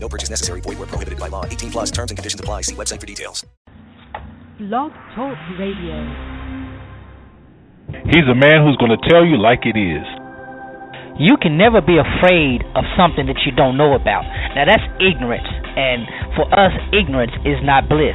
[0.00, 0.60] No purchase necessary.
[0.60, 1.44] Void where prohibited by law.
[1.44, 2.62] 18 plus terms and conditions apply.
[2.62, 3.44] See website for details.
[4.58, 5.96] Blog Talk Radio.
[8.10, 10.04] He's a man who's going to tell you like it is.
[11.18, 14.22] You can never be afraid of something that you don't know about.
[14.54, 16.06] Now that's ignorance, and
[16.38, 18.14] for us, ignorance is not bliss.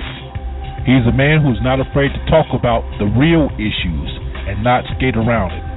[0.87, 4.09] He's a man who's not afraid to talk about the real issues
[4.47, 5.72] and not skate around it.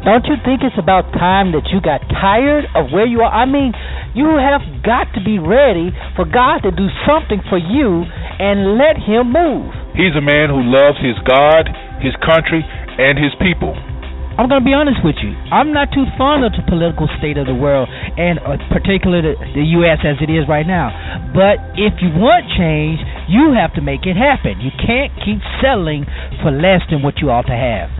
[0.00, 3.28] Don't you think it's about time that you got tired of where you are?
[3.28, 3.76] I mean,
[4.16, 8.08] you have got to be ready for God to do something for you
[8.40, 9.68] and let Him move.
[9.92, 11.68] He's a man who loves his God,
[12.00, 13.76] his country, and his people.
[14.40, 15.36] I'm going to be honest with you.
[15.52, 19.36] I'm not too fond of the political state of the world, and uh, particularly the,
[19.52, 20.00] the U.S.
[20.00, 20.88] as it is right now.
[21.36, 24.64] But if you want change, you have to make it happen.
[24.64, 26.08] You can't keep settling
[26.40, 27.99] for less than what you ought to have.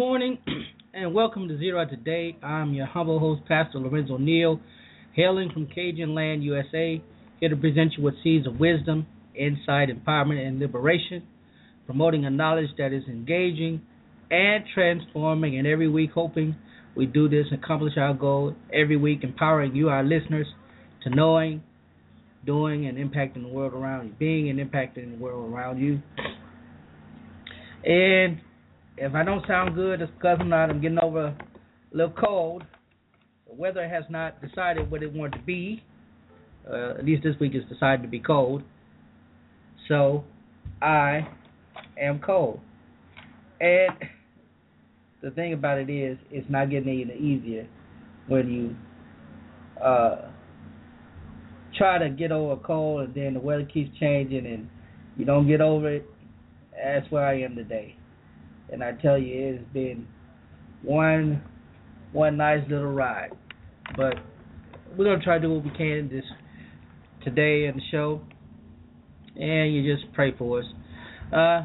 [0.00, 0.38] Morning
[0.94, 2.34] and welcome to Zero Today.
[2.42, 4.58] I'm your humble host, Pastor Lorenzo Neal,
[5.12, 7.02] hailing from Cajun Land, USA,
[7.38, 11.22] here to present you with seeds of wisdom, insight, empowerment, and liberation,
[11.84, 13.82] promoting a knowledge that is engaging
[14.30, 16.56] and transforming, and every week hoping
[16.96, 20.46] we do this, and accomplish our goal every week, empowering you, our listeners,
[21.04, 21.62] to knowing,
[22.46, 26.00] doing, and impacting the world around you, being and impacting the world around you.
[27.84, 28.40] And
[28.96, 30.70] if I don't sound good, it's because I'm not.
[30.70, 31.36] I'm getting over a
[31.92, 32.64] little cold.
[33.48, 35.82] The weather has not decided what it wanted to be.
[36.70, 38.62] Uh, at least this week it's decided to be cold.
[39.88, 40.24] So
[40.82, 41.26] I
[42.00, 42.60] am cold.
[43.60, 43.92] And
[45.22, 47.66] the thing about it is, it's not getting any easier
[48.28, 50.28] when you uh,
[51.76, 54.68] try to get over a cold and then the weather keeps changing and
[55.16, 56.06] you don't get over it.
[56.72, 57.96] That's where I am today
[58.72, 60.06] and I tell you, it has been
[60.82, 61.42] one
[62.12, 63.30] one nice little ride.
[63.96, 64.14] But
[64.96, 66.24] we're gonna try to do what we can this
[67.24, 68.20] today in the show,
[69.36, 70.64] and you just pray for us.
[71.32, 71.64] Uh,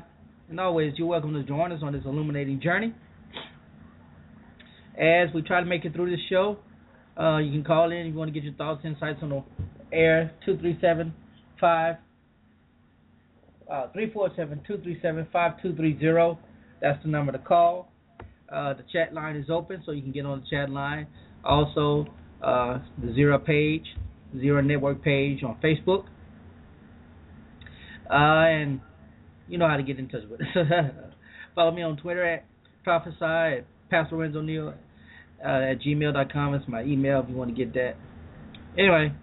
[0.49, 2.93] and always, you're welcome to join us on this illuminating journey.
[4.97, 6.57] As we try to make it through this show,
[7.19, 9.43] uh, you can call in if you want to get your thoughts, insights on the
[9.91, 10.31] air.
[10.45, 11.13] Two three seven
[11.59, 11.95] five.
[13.67, 16.37] Uh, 347-237-5230.
[16.81, 17.91] That's the number to call.
[18.51, 21.07] Uh, the chat line is open, so you can get on the chat line.
[21.43, 22.05] Also,
[22.43, 23.85] uh, the Zero page,
[24.39, 26.05] Zero Network page on Facebook.
[28.09, 28.81] Uh, and
[29.47, 30.47] you know how to get in touch with us.
[31.55, 32.45] Follow me on Twitter at
[32.83, 34.73] prophesy at Pastor Lorenzo Neal
[35.43, 36.53] uh, at gmail.com.
[36.53, 37.95] It's my email if you want to get that.
[38.77, 39.13] Anyway,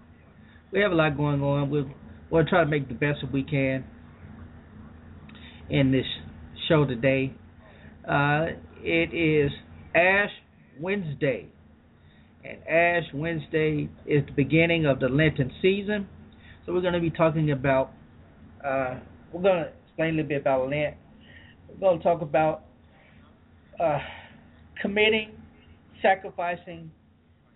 [0.71, 1.69] we have a lot going on.
[1.69, 1.89] We'll,
[2.29, 3.85] we'll try to make the best that we can
[5.69, 6.05] in this
[6.67, 7.33] show today.
[8.07, 8.47] Uh,
[8.81, 9.51] it is
[9.95, 10.31] Ash
[10.79, 11.47] Wednesday.
[12.43, 16.07] And Ash Wednesday is the beginning of the Lenten season.
[16.65, 17.91] So we're going to be talking about,
[18.65, 18.95] uh,
[19.31, 20.95] we're going to explain a little bit about Lent.
[21.69, 22.63] We're going to talk about
[23.79, 23.99] uh,
[24.81, 25.31] committing,
[26.01, 26.91] sacrificing,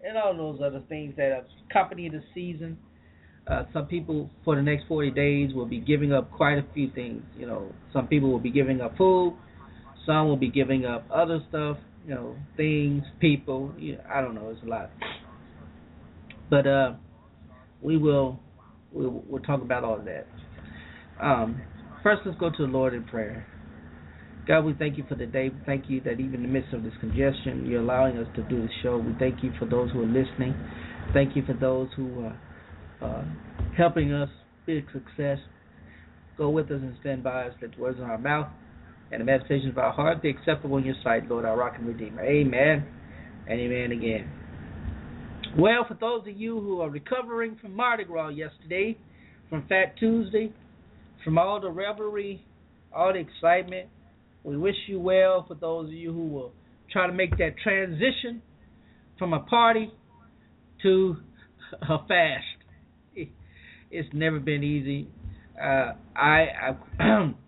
[0.05, 2.77] and all those other things that accompany the season.
[3.47, 6.89] Uh, some people for the next 40 days will be giving up quite a few
[6.91, 7.21] things.
[7.37, 9.37] You know, some people will be giving up food.
[10.07, 11.77] Some will be giving up other stuff.
[12.07, 13.73] You know, things, people.
[13.77, 14.49] You know, I don't know.
[14.49, 14.89] It's a lot.
[16.49, 16.93] But uh,
[17.81, 18.39] we will
[18.91, 20.25] we'll, we'll talk about all of that.
[21.21, 21.61] Um,
[22.01, 23.45] first, let's go to the Lord in prayer.
[24.47, 25.49] God, we thank you for the day.
[25.49, 28.43] We thank you that even in the midst of this congestion, you're allowing us to
[28.43, 28.97] do the show.
[28.97, 30.55] We thank you for those who are listening.
[31.13, 32.39] Thank you for those who are
[33.01, 33.25] uh,
[33.75, 34.29] helping us
[34.65, 35.39] be a success.
[36.37, 37.53] Go with us and stand by us.
[37.61, 38.47] Let the words of our mouth
[39.11, 41.87] and the meditations of our heart be acceptable in your sight, Lord, our rock and
[41.87, 42.23] redeemer.
[42.23, 42.85] Amen
[43.47, 44.29] and amen again.
[45.57, 48.97] Well, for those of you who are recovering from Mardi Gras yesterday,
[49.49, 50.53] from Fat Tuesday,
[51.23, 52.45] from all the revelry,
[52.93, 53.87] all the excitement,
[54.43, 56.51] we wish you well for those of you who will
[56.91, 58.41] try to make that transition
[59.17, 59.91] from a party
[60.83, 61.17] to
[61.81, 62.45] a fast.
[63.89, 65.07] It's never been easy.
[65.57, 67.31] Uh, I, I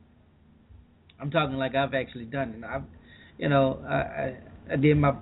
[1.19, 2.63] I'm talking like I've actually done it.
[2.63, 2.83] I've,
[3.37, 4.37] you know, I, I,
[4.73, 5.13] I did my.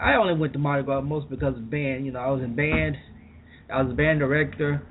[0.00, 2.06] I only went to Mardi Gras most because of band.
[2.06, 2.96] You know, I was in band.
[3.72, 4.82] I was a band director,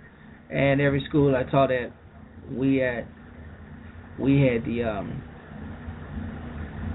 [0.50, 1.92] and every school I taught at,
[2.52, 3.08] we had,
[4.20, 5.24] we had the um,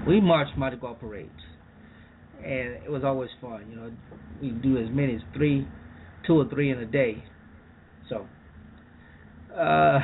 [0.07, 1.29] we marched Mardi Gras parades,
[2.37, 3.65] and it was always fun.
[3.69, 3.91] You know,
[4.41, 5.67] we do as many as three,
[6.25, 7.23] two or three in a day.
[8.09, 8.27] So,
[9.55, 9.99] uh,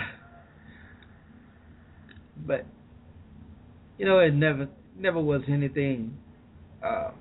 [2.45, 2.65] but
[3.97, 6.17] you know, it never never was anything.
[6.83, 7.11] Uh,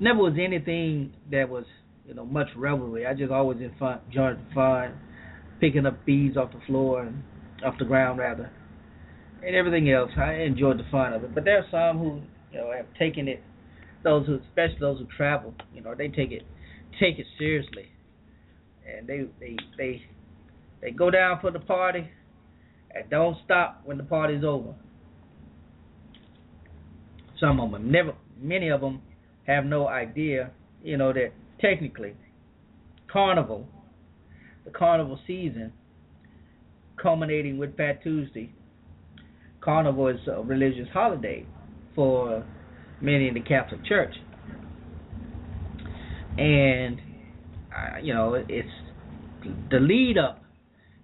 [0.00, 1.64] never was anything that was
[2.06, 3.06] you know much revelry.
[3.06, 4.00] I just always in fun,
[4.54, 4.94] fun,
[5.60, 7.22] picking up beads off the floor and
[7.64, 8.50] off the ground rather,
[9.44, 10.10] and everything else.
[10.16, 11.34] I enjoyed the fun of it.
[11.34, 12.20] But there are some who,
[12.52, 13.42] you know, have taken it.
[14.04, 16.42] Those who, especially those who travel, you know, they take it
[17.00, 17.86] take it seriously,
[18.86, 20.02] and they they they
[20.80, 22.08] they go down for the party,
[22.94, 24.74] and don't stop when the party's over.
[27.40, 29.00] Some of them never, many of them
[29.46, 30.50] have no idea,
[30.82, 32.14] you know, that technically,
[33.10, 33.66] carnival,
[34.64, 35.72] the carnival season,
[37.00, 38.52] culminating with Fat Tuesday,
[39.60, 41.44] Carnival is a religious holiday
[41.94, 42.44] for
[43.00, 44.14] many in the Catholic Church,
[46.38, 46.98] and
[47.76, 48.68] uh, you know it's
[49.70, 50.42] the lead up.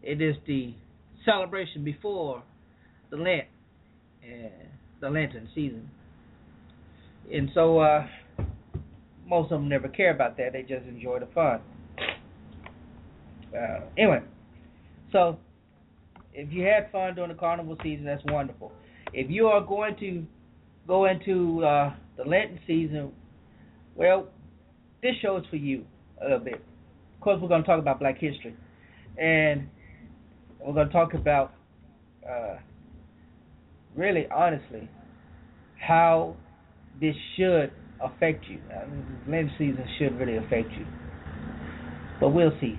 [0.03, 0.75] It is the
[1.25, 2.43] celebration before
[3.11, 3.47] the Lent,
[4.23, 4.49] uh,
[5.01, 5.89] the Lenten season,
[7.33, 8.07] and so uh,
[9.27, 10.53] most of them never care about that.
[10.53, 11.61] They just enjoy the fun.
[13.57, 14.21] Uh, anyway,
[15.13, 15.39] so
[16.33, 18.73] if you had fun during the carnival season, that's wonderful.
[19.13, 20.25] If you are going to
[20.87, 23.13] go into uh, the Lenten season,
[23.95, 24.29] well,
[25.03, 25.85] this show is for you
[26.21, 26.55] a little bit.
[26.55, 28.57] Of course, we're going to talk about Black history,
[29.17, 29.69] and
[30.65, 31.53] we're going to talk about,
[32.29, 32.57] uh,
[33.95, 34.89] really, honestly,
[35.79, 36.35] how
[37.01, 37.71] this should
[38.03, 38.59] affect you.
[38.71, 40.87] I mean, Lenten season should really affect you,
[42.19, 42.79] but we'll see.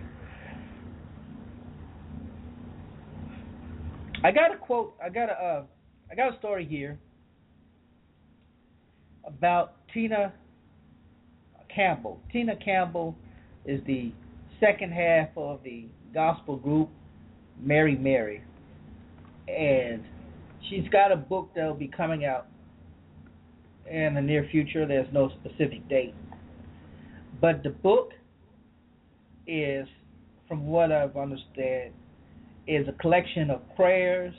[4.24, 4.96] I got a quote.
[5.04, 5.34] I got a.
[5.34, 5.64] Uh,
[6.12, 7.00] I got a story here
[9.26, 10.34] about Tina
[11.74, 12.20] Campbell.
[12.32, 13.16] Tina Campbell
[13.66, 14.12] is the
[14.60, 16.90] second half of the gospel group
[17.62, 18.44] Mary Mary,
[19.48, 20.04] and
[20.70, 22.48] she's got a book that'll be coming out
[23.90, 24.86] in the near future.
[24.86, 26.16] There's no specific date,
[27.40, 28.12] but the book
[29.48, 29.88] is,
[30.48, 31.92] from what I've understood,
[32.68, 34.34] is a collection of prayers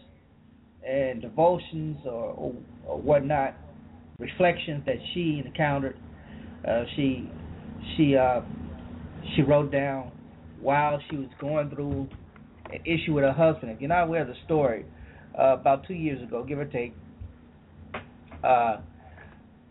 [0.87, 2.55] and devotions or, or,
[2.87, 3.55] or whatnot,
[4.19, 5.97] reflections that she encountered.
[6.67, 7.31] Uh, she
[7.97, 8.41] she uh,
[9.35, 10.11] she wrote down
[10.61, 12.09] while she was going through
[12.73, 13.73] an issue with her husband.
[13.73, 14.85] If you're not aware of the story,
[15.39, 16.95] uh, about two years ago, give or take,
[18.43, 18.79] uh,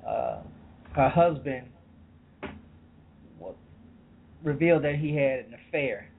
[0.07, 0.41] uh,
[0.93, 1.67] her husband
[4.43, 6.09] revealed that he had an affair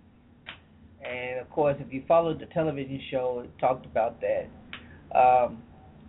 [1.07, 4.49] and of course, if you followed the television show, it talked about that.
[5.17, 5.63] Um,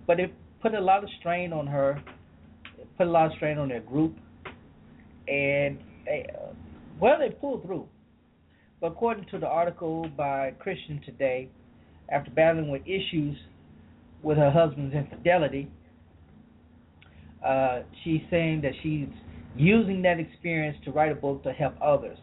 [0.06, 2.02] but it put a lot of strain on her.
[2.80, 4.16] It put a lot of strain on their group,
[5.28, 6.54] and they, uh,
[7.00, 7.88] well, they pulled through.
[8.80, 11.50] But according to the article by Christian Today,
[12.10, 13.36] after battling with issues
[14.22, 15.68] with her husband's infidelity,
[17.46, 19.08] uh, she's saying that she's
[19.56, 22.18] using that experience to write a book to help others.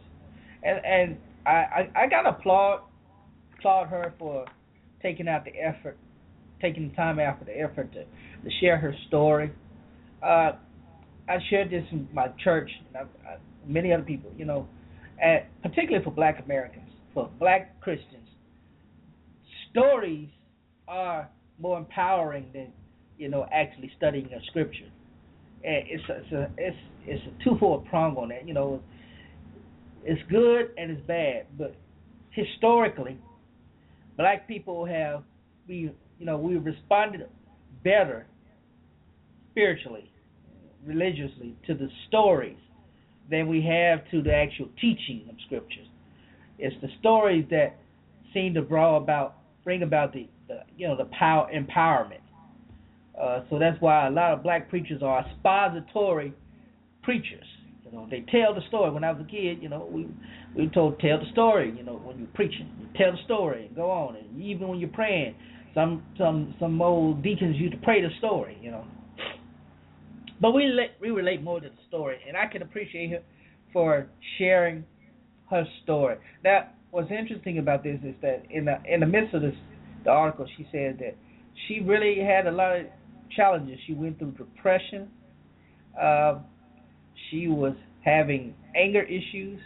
[0.63, 2.81] And and I, I, I gotta applaud
[3.57, 4.45] applaud her for
[5.01, 5.97] taking out the effort,
[6.61, 9.51] taking the time out for the effort to, to share her story.
[10.23, 10.53] Uh,
[11.27, 14.67] I shared this in my church, and I, I, many other people, you know,
[15.21, 18.27] and particularly for Black Americans, for Black Christians.
[19.71, 20.29] Stories
[20.87, 21.29] are
[21.59, 22.71] more empowering than
[23.17, 24.89] you know actually studying a scripture.
[25.63, 28.47] And it's a, it's a, it's it's a twofold prong on that.
[28.47, 28.81] You know,
[30.03, 31.75] it's good and it's bad, but
[32.31, 33.17] historically,
[34.17, 35.23] black people have
[35.67, 37.27] we you know we responded
[37.83, 38.25] better
[39.51, 40.11] spiritually,
[40.85, 42.57] religiously to the stories
[43.29, 45.87] than we have to the actual teaching of scriptures.
[46.57, 47.75] It's the stories that
[48.33, 52.21] seem to bring about bring about the, the you know the power empowerment.
[53.19, 56.33] Uh, so that's why a lot of black preachers are expository
[57.01, 57.45] preachers.
[57.85, 58.91] You know, they tell the story.
[58.91, 60.07] When I was a kid, you know, we
[60.55, 61.73] we told tell the story.
[61.75, 64.15] You know, when you're preaching, you tell the story and go on.
[64.15, 65.35] And even when you're praying,
[65.73, 68.57] some some some old deacons used to pray the story.
[68.61, 68.85] You know,
[70.41, 73.21] but we relate, we relate more to the story, and I can appreciate her
[73.71, 74.83] for sharing
[75.49, 76.17] her story.
[76.43, 79.55] Now, what's interesting about this is that in the in the midst of this
[80.03, 81.15] the article, she said that
[81.67, 82.85] she really had a lot of
[83.35, 83.77] challenges.
[83.87, 85.09] She went through depression.
[85.99, 86.39] Uh,
[87.29, 87.73] she was
[88.03, 89.59] having anger issues.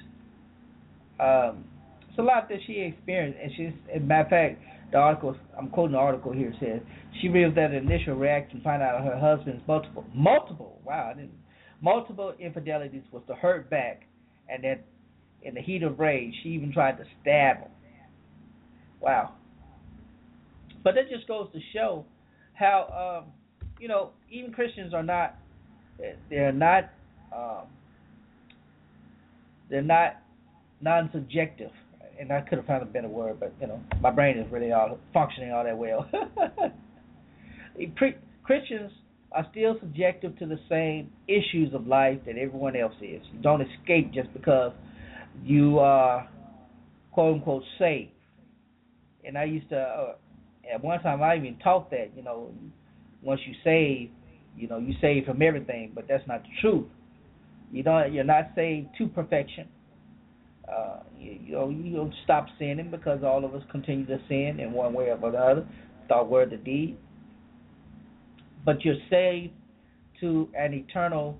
[1.19, 1.65] Um,
[2.09, 5.35] it's a lot that she experienced, and she's, as a matter of fact, the article
[5.57, 6.81] I'm quoting the article here says
[7.21, 11.33] she revealed that initial reaction find out her husband's multiple multiple wow I didn't
[11.81, 14.03] multiple infidelities was to hurt back,
[14.49, 14.85] and that
[15.41, 17.71] in the heat of rage she even tried to stab him.
[18.99, 19.33] Wow.
[20.83, 22.05] But that just goes to show
[22.53, 23.31] how um,
[23.79, 25.35] you know even Christians are not
[26.29, 26.89] they're not
[27.35, 27.67] um,
[29.69, 30.21] they're not
[30.81, 31.71] non-subjective
[32.19, 34.73] and I could have found a better word, but you know, my brain is really
[34.73, 36.09] all functioning all that well.
[38.43, 38.91] Christians
[39.31, 43.21] are still subjective to the same issues of life that everyone else is.
[43.33, 44.73] You don't escape just because
[45.43, 46.27] you are
[47.11, 48.11] quote unquote saved.
[49.23, 50.15] And I used to, uh,
[50.73, 52.51] at one time, I even taught that you know,
[53.21, 54.09] once you save,
[54.57, 56.87] you know, you save from everything, but that's not the truth.
[57.71, 59.69] You don't, you're not saved to perfection
[60.71, 64.59] uh, you, you know, you don't stop sinning because all of us continue to sin
[64.59, 65.67] in one way or another,
[66.07, 66.97] thought, word, or deed.
[68.65, 69.53] But you're saved
[70.21, 71.39] to an eternal,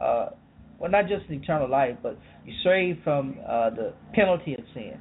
[0.00, 0.30] uh,
[0.78, 5.00] well, not just an eternal life, but you're saved from uh, the penalty of sin,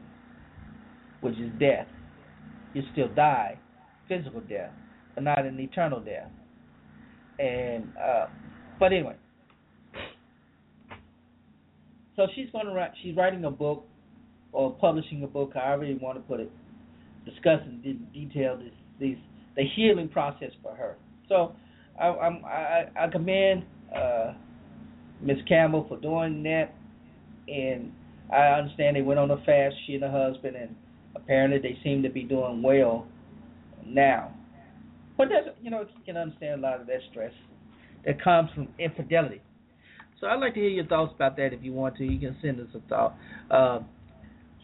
[1.22, 1.88] which is death.
[2.74, 3.60] You still die,
[4.08, 4.72] physical death,
[5.16, 6.30] but not an eternal death.
[7.40, 8.28] And uh,
[8.80, 9.16] but anyway,
[12.20, 12.92] so she's going to write.
[13.02, 13.86] She's writing a book
[14.52, 16.52] or publishing a book, however you want to put it,
[17.24, 19.18] discussing in detail this, these
[19.56, 20.98] the healing process for her.
[21.30, 21.54] So
[21.98, 23.64] I, I'm, I, I commend
[23.96, 24.34] uh,
[25.22, 26.74] Miss Campbell for doing that,
[27.48, 27.94] and
[28.34, 29.76] I understand they went on a fast.
[29.88, 30.76] She and her husband, and
[31.16, 33.08] apparently they seem to be doing well
[33.86, 34.34] now.
[35.18, 37.32] But that's you know you can understand a lot of that stress
[38.06, 39.42] that comes from infidelity.
[40.20, 41.54] So I'd like to hear your thoughts about that.
[41.54, 43.16] If you want to, you can send us a thought,
[43.50, 43.80] uh,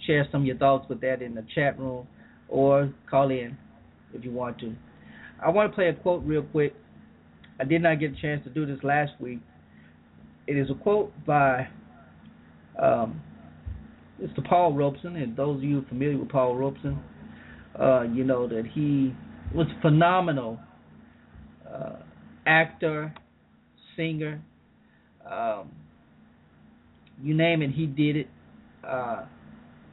[0.06, 2.08] share some of your thoughts with that in the chat room,
[2.50, 3.58] or call in
[4.14, 4.76] if you want to.
[5.44, 6.74] I want to play a quote real quick.
[7.60, 9.40] I did not get a chance to do this last week.
[10.48, 11.68] It is a quote by
[12.82, 13.22] um,
[14.22, 14.46] Mr.
[14.48, 17.00] Paul Robeson, and those of you familiar with Paul Robeson,
[17.80, 19.14] uh, you know that he
[19.54, 20.60] was a phenomenal
[21.72, 21.98] uh,
[22.46, 23.14] actor,
[23.96, 24.42] singer,
[25.30, 25.72] um,
[27.22, 28.28] you name it, he did it.
[28.84, 29.26] Uh,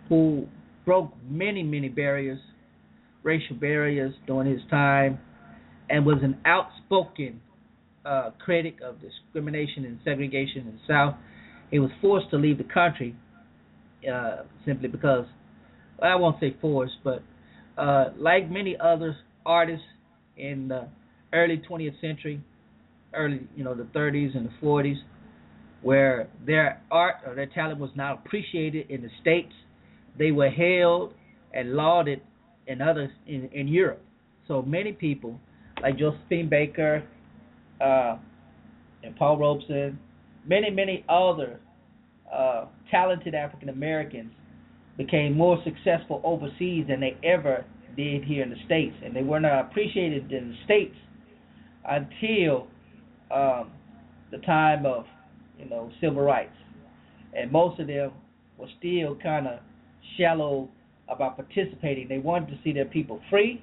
[0.08, 0.46] who
[0.84, 2.38] broke many, many barriers,
[3.22, 5.18] racial barriers during his time,
[5.88, 7.40] and was an outspoken
[8.04, 11.14] uh, critic of discrimination and segregation in the South.
[11.70, 13.16] He was forced to leave the country
[14.12, 15.24] uh, simply because,
[15.98, 17.22] well, I won't say forced, but
[17.78, 19.86] uh, like many other artists
[20.36, 20.88] in the
[21.32, 22.42] early 20th century,
[23.14, 24.96] early, you know, the 30s and the 40s,
[25.82, 29.52] where their art or their talent was not appreciated in the states,
[30.18, 31.14] they were hailed
[31.52, 32.20] and lauded
[32.66, 34.02] in others in, in Europe.
[34.48, 35.38] So many people,
[35.82, 37.02] like Josephine Baker
[37.80, 38.16] uh,
[39.02, 39.98] and Paul Robeson,
[40.46, 41.60] many many other
[42.32, 44.32] uh, talented African Americans
[44.96, 47.64] became more successful overseas than they ever
[47.96, 50.94] did here in the states, and they were not appreciated in the states
[51.88, 52.66] until
[53.30, 53.70] um,
[54.30, 55.04] the time of
[55.62, 56.56] you know, civil rights.
[57.34, 58.12] And most of them
[58.58, 59.60] were still kind of
[60.18, 60.68] shallow
[61.08, 62.08] about participating.
[62.08, 63.62] They wanted to see their people free,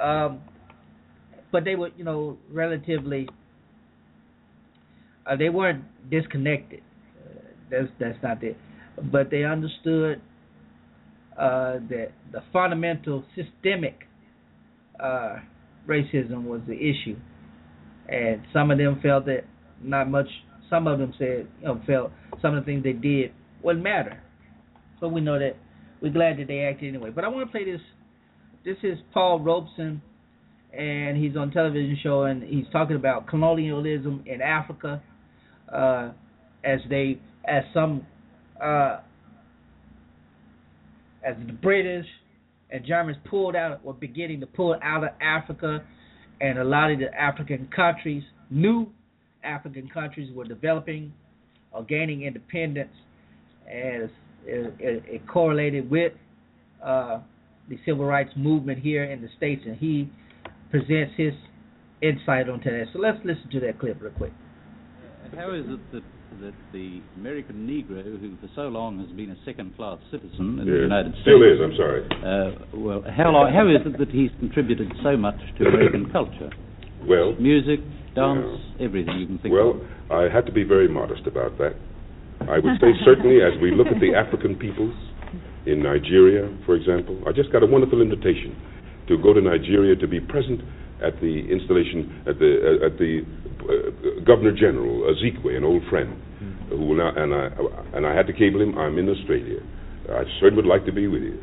[0.00, 0.40] um,
[1.50, 3.28] but they were, you know, relatively.
[5.26, 6.80] Uh, they weren't disconnected.
[6.80, 7.40] Uh,
[7.70, 8.56] that's that's not it.
[9.10, 10.20] But they understood
[11.38, 14.00] uh, that the fundamental systemic
[15.00, 15.36] uh,
[15.86, 17.16] racism was the issue,
[18.08, 19.44] and some of them felt that
[19.82, 20.28] not much
[20.72, 22.10] some of them said, you know, felt
[22.40, 24.22] some of the things they did wouldn't matter.
[25.00, 25.56] But we know that
[26.00, 27.10] we're glad that they acted anyway.
[27.10, 27.80] But I want to play this.
[28.64, 30.00] This is Paul Robeson,
[30.72, 35.02] and he's on television show, and he's talking about colonialism in Africa,
[35.70, 36.12] uh,
[36.64, 38.06] as they, as some,
[38.62, 39.00] uh,
[41.22, 42.06] as the British
[42.70, 45.84] and Germans pulled out, were beginning to pull out of Africa,
[46.40, 48.90] and a lot of the African countries, new
[49.44, 51.12] African countries, were developing
[51.72, 52.92] or gaining independence,
[53.66, 54.10] as
[54.44, 56.12] it, it, it correlated with
[56.84, 57.20] uh,
[57.68, 60.10] the civil rights movement here in the states, and he
[60.70, 61.32] presents his
[62.02, 62.86] insight onto that.
[62.92, 64.32] So let's listen to that clip real quick.
[65.36, 66.02] How is it that
[66.40, 70.72] that the American Negro, who for so long has been a second-class citizen in the
[70.72, 72.02] Yes, United States, Still is, I'm sorry.
[72.08, 76.50] Uh, well, how long, how is it that he's contributed so much to American culture?
[77.04, 77.80] Well, Music,
[78.14, 80.12] dance, everything you can think well, of.
[80.12, 81.74] I had to be very modest about that.
[82.48, 84.94] I would say certainly as we look at the African peoples
[85.66, 88.56] in Nigeria, for example, I just got a wonderful invitation
[89.08, 90.60] to go to Nigeria to be present
[91.02, 92.50] at the installation at the
[92.82, 93.22] uh, at the
[93.62, 96.14] uh, Governor General Azikiwe, an old friend,
[96.70, 97.50] who will now and I
[97.96, 98.78] and I had to cable him.
[98.78, 99.60] I'm in Australia.
[100.10, 101.38] I certainly would like to be with you,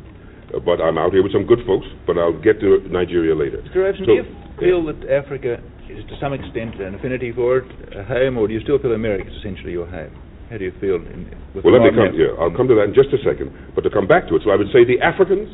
[0.54, 1.86] uh, but I'm out here with some good folks.
[2.06, 3.58] But I'll get to Nigeria later.
[3.64, 3.84] Mr.
[3.84, 4.26] Robeson, So- do you
[4.60, 8.54] feel that Africa is to some extent an affinity for it, a home, or do
[8.54, 10.14] you still feel America is essentially your home?
[10.50, 10.96] How do you feel?
[10.98, 12.34] In, with Well, let me come here.
[12.38, 13.54] I'll come to that in just a second.
[13.74, 15.46] But to come back to it, so I would say the Africans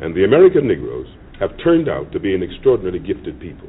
[0.00, 1.08] and the American Negroes
[1.40, 3.68] have turned out to be an extraordinarily gifted people.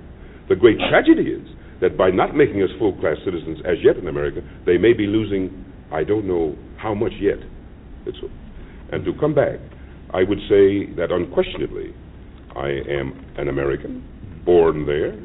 [0.49, 1.47] The great tragedy is
[1.79, 5.07] that by not making us full class citizens as yet in America, they may be
[5.07, 7.39] losing, I don't know how much yet.
[8.05, 8.17] It's,
[8.91, 9.59] and to come back,
[10.13, 11.95] I would say that unquestionably,
[12.55, 14.03] I am an American,
[14.45, 15.17] born there.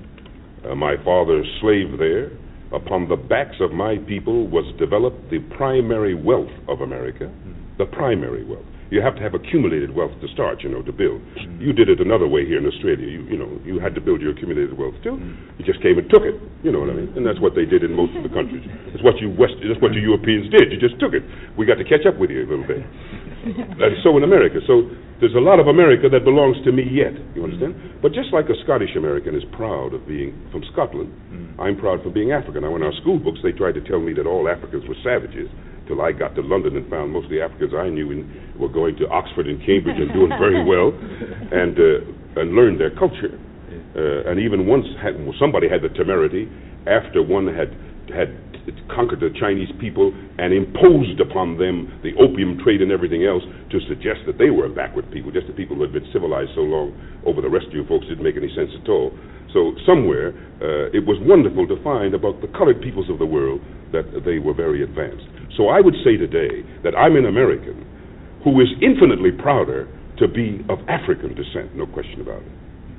[0.65, 2.31] Uh, my father's slave there.
[2.73, 7.33] Upon the backs of my people was developed the primary wealth of America,
[7.79, 8.67] the primary wealth.
[8.91, 11.21] You have to have accumulated wealth to start, you know, to build.
[11.61, 13.05] You did it another way here in Australia.
[13.05, 15.21] You, you know, you had to build your accumulated wealth too.
[15.61, 16.41] You just came and took it.
[16.65, 17.13] You know what I mean?
[17.13, 18.65] And that's what they did in most of the countries.
[18.93, 19.61] It's what you West.
[19.61, 20.73] That's what you Europeans did.
[20.73, 21.21] You just took it.
[21.57, 22.81] We got to catch up with you a little bit.
[23.81, 24.65] That's so in America.
[24.65, 24.89] So
[25.21, 27.15] there's a lot of America that belongs to me yet.
[27.35, 28.01] You understand?
[28.01, 31.11] But just like a Scottish American is proud of being from Scotland,
[31.59, 32.63] I'm proud for being African.
[32.63, 35.51] Now, in our school books, they tried to tell me that all Africans were savages.
[35.91, 38.29] Till I got to London and found most of the Africans I knew in,
[38.61, 42.95] were going to Oxford and Cambridge and doing very well, and uh, and learned their
[42.95, 43.33] culture.
[43.97, 46.47] Uh, and even once had, well, somebody had the temerity
[46.87, 47.73] after one had
[48.13, 48.29] had
[48.93, 53.79] conquered the Chinese people and imposed upon them the opium trade and everything else to
[53.89, 56.65] suggest that they were a backward people, just the people who had been civilized so
[56.65, 56.93] long
[57.25, 59.13] over the rest of you folks didn't make any sense at all.
[59.53, 63.61] So somewhere uh, it was wonderful to find about the colored peoples of the world
[63.93, 65.25] that they were very advanced.
[65.57, 67.85] So I would say today that I'm an American
[68.45, 72.53] who is infinitely prouder to be of African descent, no question about it.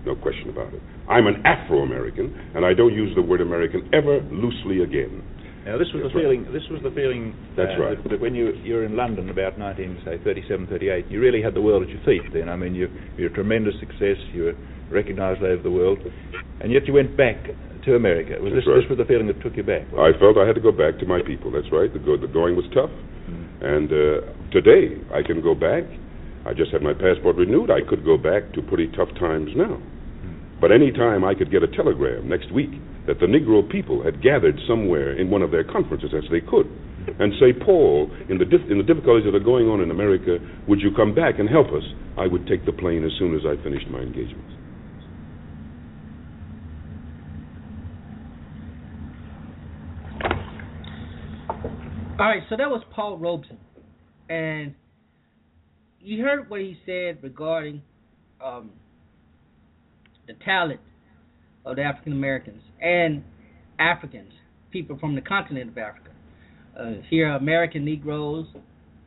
[0.06, 0.82] No question about it.
[1.10, 5.22] I'm an Afro American, and I don't use the word American ever loosely again.
[5.70, 6.50] Now, this was the feeling.
[6.50, 7.38] This was the feeling.
[7.54, 7.98] That's uh, right.
[8.02, 11.46] That, that when you you were in London about 19, say 37, 38, you really
[11.46, 12.26] had the world at your feet.
[12.34, 12.90] Then, I mean, you
[13.22, 14.18] you're a tremendous success.
[14.34, 14.58] You were
[14.90, 16.00] recognised all over the world,
[16.62, 17.38] and yet you went back
[17.86, 18.42] to America.
[18.42, 18.82] Was That's this right.
[18.82, 19.86] this was the feeling that took you back?
[19.94, 21.54] I felt I had to go back to my people.
[21.54, 21.94] That's right.
[21.94, 22.90] The, go- the going was tough,
[23.62, 25.86] and uh, today I can go back.
[26.50, 27.70] I just had my passport renewed.
[27.70, 29.78] I could go back to pretty tough times now.
[30.60, 32.74] But any time I could get a telegram next week
[33.10, 36.68] that the Negro people had gathered somewhere in one of their conferences, as they could,
[37.18, 40.38] and say, Paul, in the, dif- in the difficulties that are going on in America,
[40.68, 41.82] would you come back and help us?
[42.20, 44.54] I would take the plane as soon as I finished my engagements.
[52.20, 53.58] All right, so that was Paul Robeson,
[54.30, 54.76] and
[56.00, 57.82] you heard what he said regarding
[58.46, 58.70] um,
[60.28, 60.82] the talent
[61.66, 63.24] of the African Americans and
[63.80, 64.32] Africans,
[64.72, 66.12] people from the continent of Africa.
[66.80, 68.48] Uh, here, American Negroes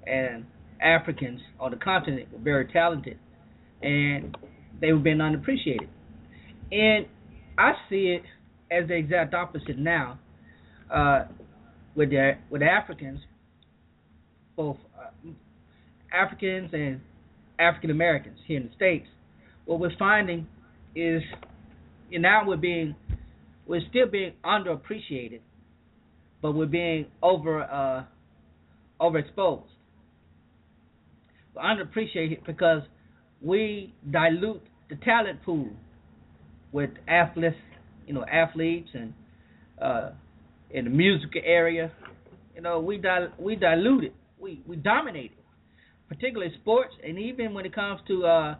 [0.07, 0.45] and
[0.81, 3.19] Africans on the continent were very talented,
[3.83, 4.37] and
[4.81, 5.89] they were being unappreciated.
[6.71, 7.07] And
[7.59, 8.23] I see it
[8.71, 10.19] as the exact opposite now.
[10.93, 11.25] Uh,
[11.95, 13.21] with the with Africans,
[14.57, 15.31] both uh,
[16.13, 17.01] Africans and
[17.59, 19.07] African Americans here in the states,
[19.67, 20.47] what we're finding
[20.95, 21.23] is
[22.13, 22.95] and now we're being
[23.66, 25.40] we're still being underappreciated,
[26.40, 28.05] but we're being over uh,
[29.01, 29.64] overexposed.
[31.55, 32.83] We're underappreciated because
[33.40, 35.68] we dilute the talent pool
[36.72, 37.57] with athletes,
[38.07, 39.12] you know, athletes and
[39.81, 40.11] uh,
[40.70, 41.92] in the music area,
[42.55, 45.44] you know, we dil- we dilute it we we dominate it,
[46.09, 48.57] particularly sports, and even when it comes to uh,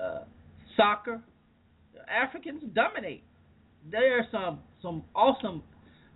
[0.00, 0.24] uh,
[0.76, 1.20] soccer,
[2.08, 3.24] Africans dominate.
[3.90, 5.62] There are some some awesome,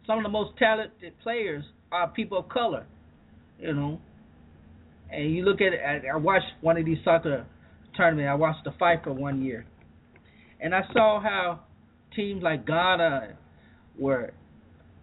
[0.07, 2.87] some of the most talented players are people of color,
[3.59, 4.01] you know.
[5.11, 7.47] And you look at it, I, I watched one of these soccer
[7.97, 8.29] tournaments.
[8.31, 9.67] I watched the FIFA one year,
[10.61, 11.61] and I saw how
[12.17, 13.37] teams like Ghana
[13.99, 14.33] were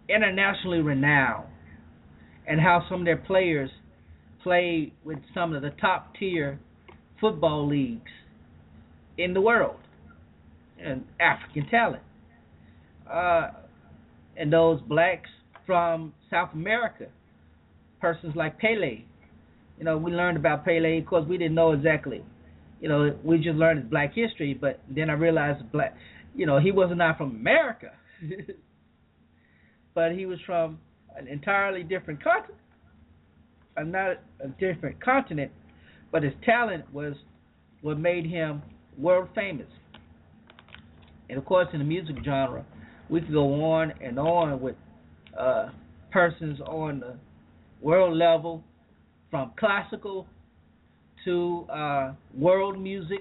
[0.10, 1.47] internationally renowned,
[2.47, 3.69] and how some of their players
[4.43, 6.60] played with some of the top tier
[7.19, 8.12] football leagues
[9.17, 9.76] in the world
[10.84, 12.02] and African talent.
[13.12, 13.52] Uh,
[14.38, 15.30] and those blacks
[15.65, 17.08] from South America,
[18.00, 19.04] persons like Pele.
[19.78, 21.00] You know, we learned about Pele.
[21.00, 22.24] Of course, we didn't know exactly.
[22.80, 25.95] You know, we just learned his black history, but then I realized black.
[26.36, 27.91] You know, he was not from America,
[29.93, 30.80] but he was from
[31.15, 32.58] an entirely different continent.
[33.78, 35.52] Not a different continent,
[36.12, 37.13] but his talent was
[37.82, 38.62] what made him
[38.97, 39.67] world famous.
[41.30, 42.65] And of course, in the music genre,
[43.12, 44.76] we could go on and on with
[45.38, 45.69] uh,
[46.12, 47.15] persons on the
[47.82, 48.63] world level,
[49.30, 50.26] from classical
[51.26, 53.19] to uh, world music.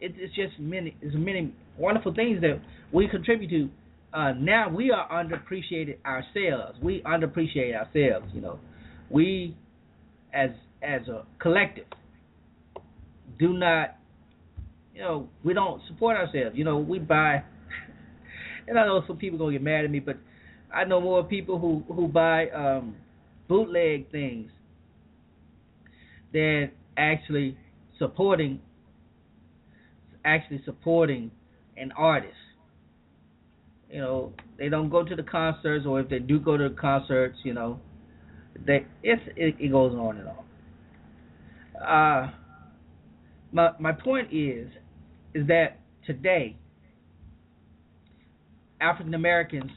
[0.00, 2.60] It, it's just many, it's many wonderful things that
[2.92, 3.70] we contribute to.
[4.16, 6.78] Uh, now we are underappreciated ourselves.
[6.82, 8.26] We underappreciate ourselves.
[8.34, 8.58] You know,
[9.10, 9.56] we
[10.34, 10.50] as
[10.82, 11.86] as a collective
[13.38, 13.96] do not
[14.94, 16.54] you know, we don't support ourselves.
[16.54, 17.42] You know, we buy
[18.66, 20.16] and I know some people gonna get mad at me, but
[20.72, 22.96] I know more people who who buy um
[23.48, 24.50] bootleg things
[26.32, 27.56] than actually
[27.98, 28.60] supporting
[30.24, 31.30] actually supporting
[31.76, 32.34] an artist.
[33.90, 36.74] You know, they don't go to the concerts or if they do go to the
[36.74, 37.78] concerts, you know,
[38.64, 41.82] they it's it, it goes on and on.
[41.82, 42.32] Uh
[43.52, 44.68] my my point is
[45.34, 46.56] is that today
[48.82, 49.70] African Americans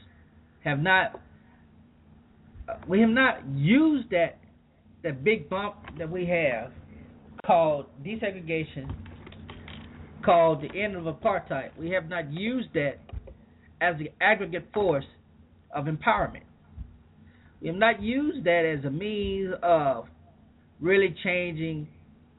[0.64, 1.20] have not
[2.68, 4.38] uh, we have not used that
[5.02, 6.72] that big bump that we have
[7.46, 8.92] called desegregation
[10.24, 11.70] called the end of apartheid.
[11.78, 12.98] We have not used that
[13.80, 15.04] as the aggregate force
[15.72, 16.42] of empowerment.
[17.60, 20.06] We have not used that as a means of
[20.80, 21.86] really changing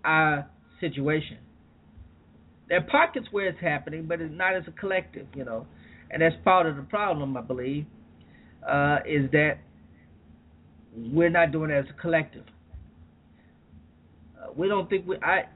[0.03, 0.47] our
[0.80, 1.38] situation.
[2.67, 5.65] There are pockets where it's happening, but it's not as a collective, you know.
[6.09, 7.85] And that's part of the problem, I believe,
[8.67, 9.59] uh, is that
[10.95, 12.45] we're not doing it as a collective.
[14.37, 15.17] Uh, we don't think we.
[15.17, 15.47] I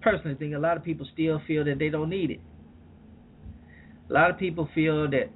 [0.00, 2.40] personally think a lot of people still feel that they don't need it.
[4.08, 5.30] A lot of people feel that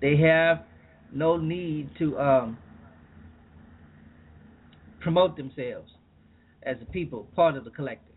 [0.00, 0.64] they have
[1.12, 2.58] no need to um,
[5.00, 5.92] promote themselves
[6.64, 8.14] as a people, part of the collective.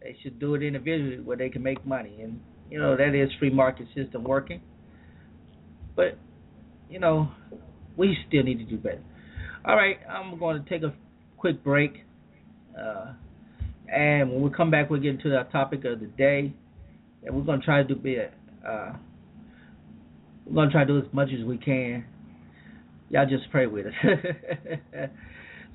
[0.00, 2.40] They should do it individually where they can make money, and
[2.70, 4.60] you know that is free market system working.
[5.94, 6.18] But
[6.90, 7.30] you know
[7.96, 9.02] we still need to do better.
[9.64, 10.94] All right, I'm going to take a
[11.36, 12.04] quick break,
[12.80, 13.12] uh,
[13.92, 16.52] and when we come back, we'll get into the topic of the day,
[17.24, 18.92] and we're going to try to do be uh,
[20.44, 22.04] we're going to try to do as much as we can.
[23.10, 23.92] Y'all just pray with us.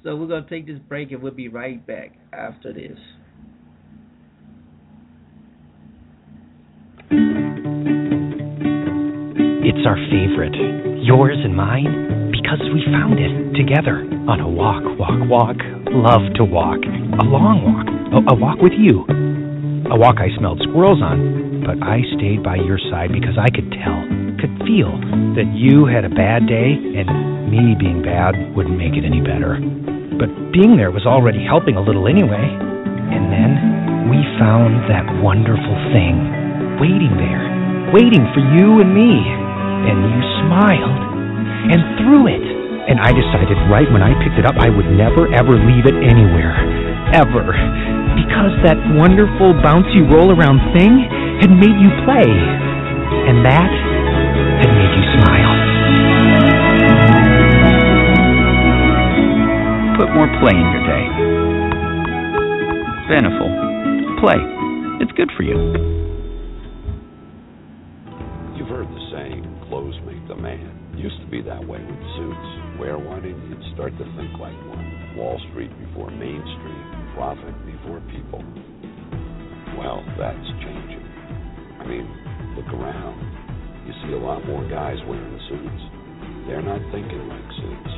[0.03, 2.97] so we're going to take this break, and we'll be right back after this.
[9.71, 10.51] It's our favorite,
[10.99, 15.55] yours and mine, because we found it together on a walk, walk, walk.
[15.95, 16.83] Love to walk.
[16.83, 17.87] A long walk.
[17.87, 19.07] A, a walk with you.
[19.87, 23.71] A walk I smelled squirrels on, but I stayed by your side because I could
[23.71, 23.95] tell,
[24.43, 24.91] could feel
[25.39, 29.55] that you had a bad day and me being bad wouldn't make it any better.
[30.19, 32.43] But being there was already helping a little anyway.
[32.43, 36.19] And then we found that wonderful thing
[36.75, 39.47] waiting there, waiting for you and me.
[39.87, 41.01] And you smiled
[41.71, 42.45] and threw it.
[42.89, 45.95] And I decided right when I picked it up, I would never ever leave it
[46.01, 46.53] anywhere.
[47.13, 47.53] Ever.
[48.17, 50.91] Because that wonderful bouncy roll around thing
[51.39, 52.27] had made you play.
[52.27, 53.71] And that
[54.59, 55.53] had made you smile.
[59.97, 61.05] Put more play in your day.
[63.07, 63.51] Beneful.
[64.19, 64.39] Play.
[65.01, 66.00] It's good for you.
[73.91, 75.15] And to think like one.
[75.17, 78.39] Wall Street before Main Street, profit before people.
[79.75, 81.03] Well, that's changing.
[81.79, 82.07] I mean,
[82.55, 83.19] look around.
[83.85, 85.83] You see a lot more guys wearing suits.
[86.47, 87.93] They're not thinking like suits.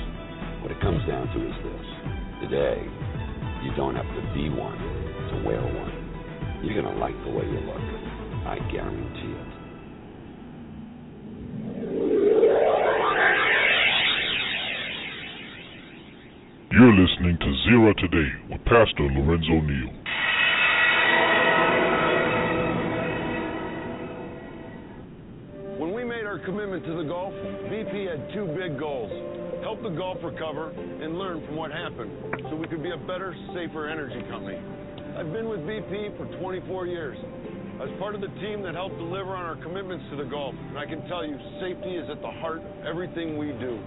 [0.63, 1.88] What it comes down to is this
[2.41, 2.82] today,
[3.63, 4.79] you don't have to be one
[5.29, 5.93] to wear one.
[6.63, 7.84] You're going to like the way you look.
[8.47, 9.52] I guarantee it.
[16.73, 19.93] You're listening to Zero Today with Pastor Lorenzo Neal.
[25.77, 27.31] When we made our commitment to the Gulf,
[27.69, 29.12] BP had two big goals
[29.62, 32.09] help the Gulf recover and learn from what happened
[32.49, 34.57] so we could be a better, safer energy company.
[35.15, 37.17] I've been with BP for 24 years.
[37.79, 40.55] I was part of the team that helped deliver on our commitments to the Gulf,
[40.69, 43.77] and I can tell you, safety is at the heart of everything we do.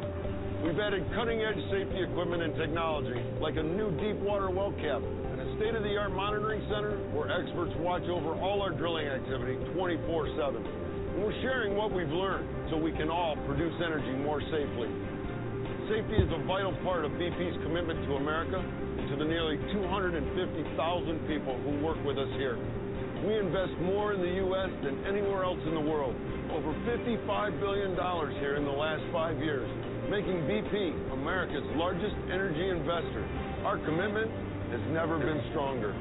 [0.64, 5.04] We've added cutting edge safety equipment and technology, like a new deep water well cap
[5.04, 9.06] and a state of the art monitoring center where experts watch over all our drilling
[9.06, 10.56] activity 24 7.
[10.56, 14.88] And we're sharing what we've learned so we can all produce energy more safely.
[15.92, 20.24] Safety is a vital part of BP's commitment to America and to the nearly 250,000
[21.28, 22.56] people who work with us here.
[23.22, 24.70] We invest more in the U.S.
[24.82, 26.16] than anywhere else in the world,
[26.50, 27.92] over $55 billion
[28.40, 29.70] here in the last five years,
[30.10, 33.26] making BP America's largest energy investor.
[33.64, 34.30] Our commitment
[34.70, 35.94] has never been stronger.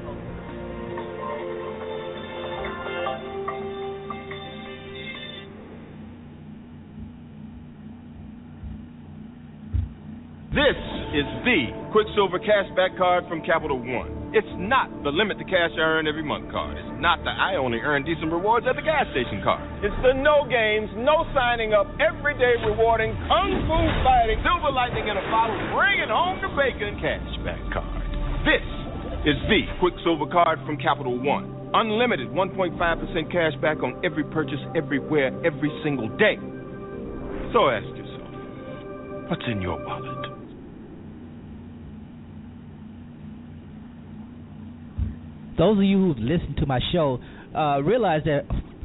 [11.16, 14.36] Is the Quicksilver Cashback Card from Capital One.
[14.36, 16.76] It's not the limit to cash I earn every month card.
[16.76, 19.64] It's not the I only earn decent rewards at the gas station card.
[19.80, 25.16] It's the no games, no signing up, everyday rewarding, kung fu fighting, silver lightning in
[25.16, 28.04] a bottle, bringing home the bacon cashback card.
[28.44, 28.66] This
[29.24, 31.48] is the Quicksilver Card from Capital One.
[31.72, 32.76] Unlimited 1.5%
[33.32, 36.36] cash back on every purchase, everywhere, every single day.
[37.56, 40.25] So ask yourself, what's in your wallet?
[45.58, 47.18] Those of you who've listened to my show
[47.54, 48.42] uh, realize that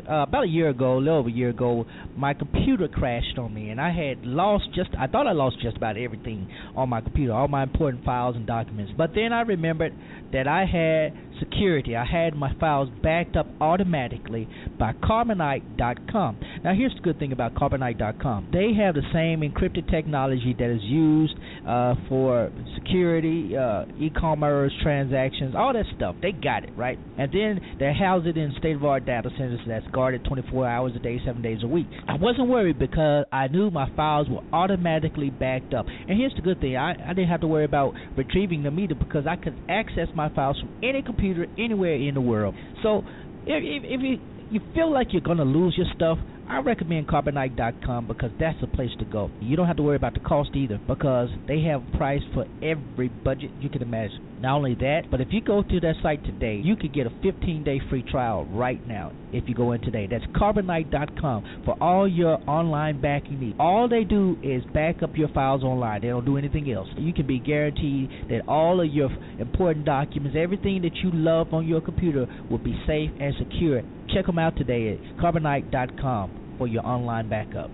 [0.10, 1.86] uh, about a year ago, a little over a year ago,
[2.16, 5.78] my computer crashed on me, and I had lost just I thought I lost just
[5.78, 8.92] about everything on my computer, all my important files and documents.
[8.98, 9.94] But then I remembered
[10.34, 11.96] that I had security.
[11.96, 14.48] I had my files backed up automatically
[14.80, 16.40] by Carbonite.com.
[16.64, 18.50] Now, here's the good thing about Carbonite.com.
[18.54, 21.34] They have the same encrypted technology that is used
[21.68, 26.16] uh, for security, uh, e-commerce transactions, all that stuff.
[26.22, 30.24] They got it right, and then they house it in state-of-the-art data centers that's guarded
[30.26, 31.88] 24 hours a day, seven days a week.
[32.08, 35.86] I wasn't worried because I knew my files were automatically backed up.
[35.88, 38.96] And here's the good thing: I, I didn't have to worry about retrieving them either
[38.96, 42.56] because I could access my files from any computer anywhere in the world.
[42.84, 43.04] So
[43.46, 44.18] if, if, you
[44.50, 48.90] you feel like you're gonna lose your stuff, I recommend Carbonite.com because that's the place
[49.00, 49.32] to go.
[49.40, 52.46] You don't have to worry about the cost either because they have a price for
[52.62, 54.31] every budget you can imagine.
[54.42, 57.12] Not only that, but if you go to their site today, you could get a
[57.12, 60.08] 15-day free trial right now if you go in today.
[60.10, 63.56] That's Carbonite.com for all your online backing needs.
[63.60, 66.02] All they do is back up your files online.
[66.02, 66.88] They don't do anything else.
[66.98, 71.68] You can be guaranteed that all of your important documents, everything that you love on
[71.68, 73.84] your computer, will be safe and secure.
[74.12, 77.70] Check them out today at Carbonite.com for your online backup.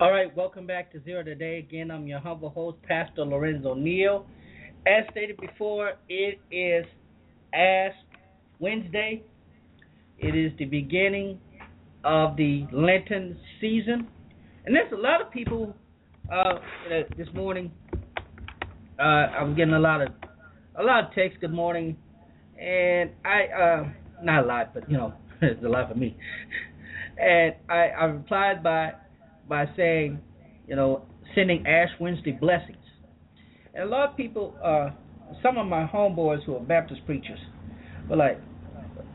[0.00, 1.58] All right, welcome back to Zero Today.
[1.58, 4.24] Again, I'm your humble host, Pastor Lorenzo Neal.
[4.86, 6.86] As stated before, it is
[7.52, 7.92] Ash
[8.60, 9.22] Wednesday.
[10.18, 11.38] It is the beginning
[12.02, 14.08] of the Lenten season,
[14.64, 15.76] and there's a lot of people.
[16.32, 16.60] Uh,
[17.18, 17.70] this morning,
[18.98, 20.08] uh, I'm getting a lot of
[20.76, 21.36] a lot of texts.
[21.42, 21.94] Good morning,
[22.58, 23.88] and I uh,
[24.22, 26.16] not a lot, but you know, it's a lot for me.
[27.18, 28.92] And I, I replied by
[29.50, 30.18] by saying,
[30.66, 31.02] you know,
[31.34, 32.78] sending Ash Wednesday blessings.
[33.74, 34.90] And a lot of people, uh,
[35.42, 37.38] some of my homeboys who are Baptist preachers,
[38.08, 38.40] were like,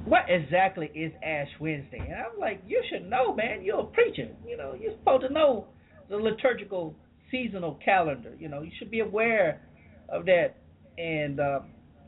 [0.03, 1.99] what exactly is Ash Wednesday?
[1.99, 3.63] And I'm like, you should know, man.
[3.63, 4.29] You're a preacher.
[4.47, 5.67] You know, you're supposed to know
[6.09, 6.93] the liturgical
[7.31, 8.33] seasonal calendar.
[8.37, 9.61] You know, you should be aware
[10.09, 10.57] of that.
[10.97, 11.61] And uh,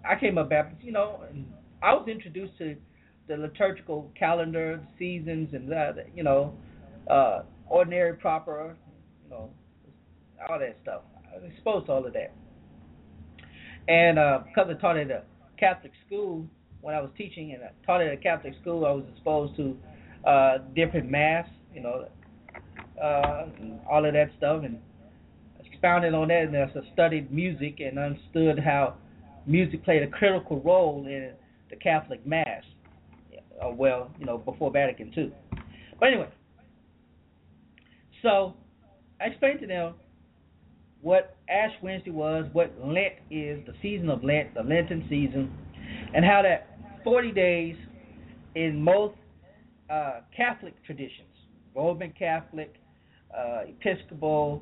[0.07, 1.45] I came up Baptist, you know, and
[1.81, 2.75] I was introduced to
[3.27, 6.53] the liturgical calendar, the seasons, and that, you know,
[7.09, 8.75] uh, ordinary, proper,
[9.23, 9.49] you know,
[10.49, 11.01] all that stuff.
[11.31, 12.33] I was exposed to all of that.
[13.87, 15.23] And uh, because I taught at a
[15.57, 16.45] Catholic school
[16.81, 19.77] when I was teaching, and I taught at a Catholic school, I was exposed to
[20.27, 22.07] uh, different mass, you know,
[23.01, 23.45] uh,
[23.89, 24.79] all of that stuff, and
[25.65, 26.43] expounded on that.
[26.43, 28.95] And I studied music and understood how
[29.45, 31.31] music played a critical role in
[31.69, 32.63] the Catholic Mass.
[33.61, 35.33] Uh, well, you know, before Vatican II.
[35.99, 36.29] But anyway,
[38.21, 38.53] so
[39.21, 39.93] I explained to them
[41.01, 45.51] what Ash Wednesday was, what Lent is, the season of Lent, the Lenten season,
[46.13, 47.75] and how that 40 days
[48.55, 49.15] in most
[49.89, 51.27] uh, Catholic traditions,
[51.75, 52.75] Roman Catholic,
[53.35, 54.61] uh, Episcopal,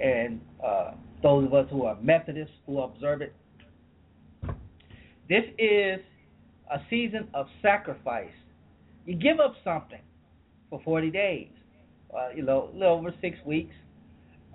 [0.00, 0.92] and uh,
[1.22, 3.34] those of us who are Methodists who observe it,
[5.28, 6.00] this is
[6.70, 8.28] a season of sacrifice.
[9.06, 10.00] You give up something
[10.68, 11.48] for 40 days,
[12.14, 13.74] uh, you know, a little over six weeks,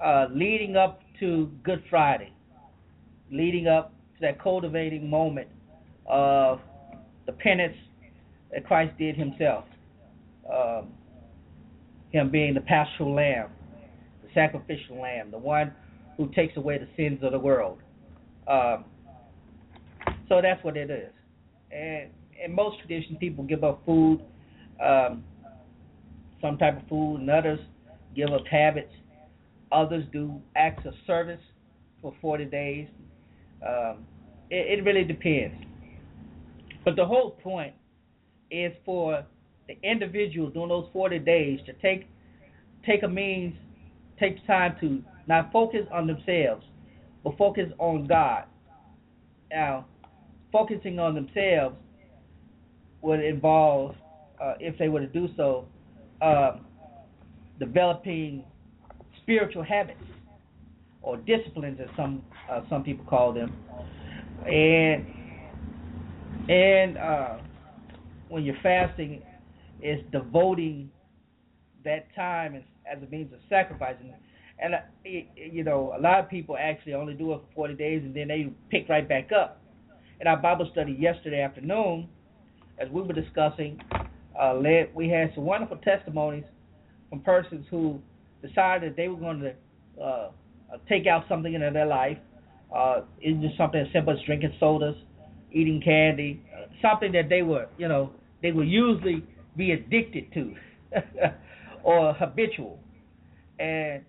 [0.03, 2.33] uh, leading up to Good Friday,
[3.31, 5.47] leading up to that cultivating moment
[6.07, 6.59] of
[7.25, 7.77] the penance
[8.51, 9.65] that Christ did himself,
[10.51, 10.89] um,
[12.11, 13.49] him being the paschal lamb,
[14.23, 15.73] the sacrificial lamb, the one
[16.17, 17.79] who takes away the sins of the world.
[18.47, 18.85] Um,
[20.27, 21.11] so that's what it is.
[21.71, 22.09] And
[22.43, 24.21] in most traditions, people give up food,
[24.83, 25.23] um,
[26.41, 27.59] some type of food, and others
[28.15, 28.93] give up habits.
[29.71, 31.39] Others do acts of service
[32.01, 32.87] for 40 days.
[33.65, 34.05] Um,
[34.49, 35.55] it, it really depends.
[36.83, 37.73] But the whole point
[38.49, 39.23] is for
[39.67, 42.07] the individual during those 40 days to take
[42.85, 43.53] take a means,
[44.19, 46.65] take time to not focus on themselves,
[47.23, 48.45] but focus on God.
[49.51, 49.85] Now,
[50.51, 51.75] focusing on themselves
[53.01, 53.95] would involve,
[54.41, 55.65] uh, if they were to do so,
[56.21, 56.57] uh,
[57.59, 58.43] developing
[59.21, 60.01] spiritual habits
[61.01, 63.53] or disciplines, as some uh, some people call them,
[64.45, 65.05] and
[66.49, 67.37] and uh,
[68.29, 69.21] when you're fasting,
[69.81, 70.91] it's devoting
[71.83, 74.13] that time as, a means of sacrificing.
[74.59, 78.01] And uh, you know, a lot of people actually only do it for 40 days,
[78.03, 79.61] and then they pick right back up
[80.19, 82.07] in our Bible study yesterday afternoon,
[82.77, 83.79] as we were discussing,
[84.39, 86.43] uh, led, we had some wonderful testimonies
[87.09, 87.99] from persons who
[88.41, 90.31] decided that they were going to uh,
[90.87, 92.17] take out something in their life.
[92.75, 94.95] Uh, it's just something as simple as drinking sodas,
[95.51, 96.41] eating candy,
[96.81, 99.23] something that they were, you know, they would usually
[99.57, 100.55] be addicted to
[101.83, 102.79] or habitual,
[103.59, 104.03] and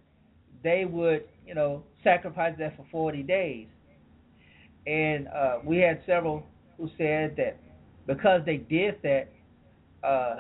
[0.63, 3.67] they would, you know, sacrifice that for 40 days
[4.87, 6.45] and uh, we had several
[6.77, 7.57] who said that
[8.07, 9.29] because they did that,
[10.05, 10.37] uh,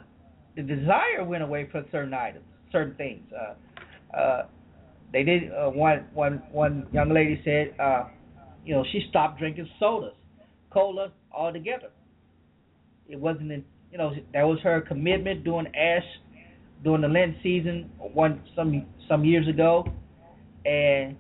[0.56, 3.22] the desire went away for certain items, certain things.
[3.32, 4.46] Uh, uh,
[5.12, 5.52] they did.
[5.52, 8.04] Uh, one one one young lady said, uh,
[8.64, 10.14] you know, she stopped drinking sodas,
[10.70, 11.90] cola altogether.
[13.08, 16.04] It wasn't, you know, that was her commitment during Ash,
[16.82, 19.86] during the Lent season, one some some years ago,
[20.64, 21.16] and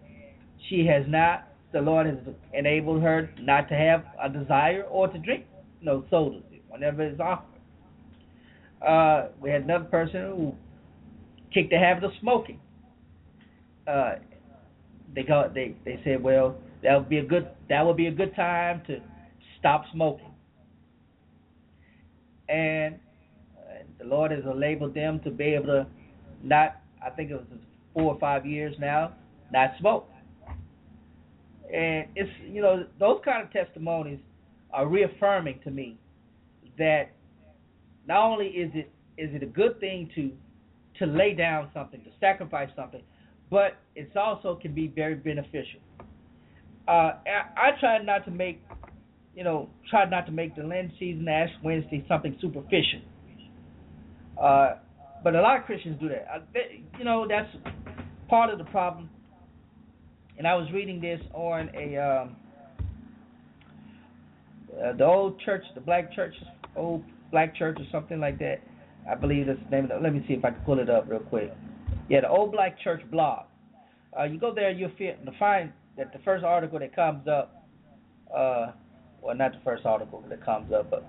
[0.68, 2.16] she has not the Lord has
[2.52, 5.46] enabled her not to have a desire or to drink
[5.80, 7.51] you know, sodas whenever it's offered.
[8.86, 10.54] Uh, we had another person who
[11.54, 12.58] kicked the habit of smoking.
[13.86, 14.16] Uh,
[15.14, 18.12] they got they they said, well, that would be a good that would be a
[18.12, 18.98] good time to
[19.58, 20.32] stop smoking.
[22.48, 22.96] And
[23.56, 25.86] uh, the Lord has enabled them to be able to
[26.42, 27.44] not I think it was
[27.94, 29.12] four or five years now
[29.52, 30.08] not smoke.
[31.72, 34.18] And it's you know those kind of testimonies
[34.72, 35.98] are reaffirming to me
[36.78, 37.10] that
[38.06, 40.30] not only is it is it a good thing to
[40.98, 43.02] to lay down something, to sacrifice something,
[43.50, 45.80] but it's also can be very beneficial.
[46.86, 48.62] Uh, I, I try not to make,
[49.34, 53.00] you know, try not to make the Lent season, Ash Wednesday, something superficial.
[54.40, 54.74] Uh,
[55.24, 56.26] but a lot of Christians do that.
[56.30, 57.48] I, they, you know, that's
[58.28, 59.08] part of the problem
[60.38, 62.36] and I was reading this on a um,
[64.72, 66.34] uh, the old church, the black church,
[66.74, 68.58] old black church or something like that.
[69.10, 70.02] I believe that's the name of it.
[70.02, 71.52] Let me see if I can pull it up real quick.
[72.08, 73.46] Yeah, the old black church blog.
[74.16, 74.92] Uh, you go there, you'll
[75.38, 77.66] find that the first article that comes up,
[78.32, 78.72] uh,
[79.20, 81.04] well, not the first article that comes up, but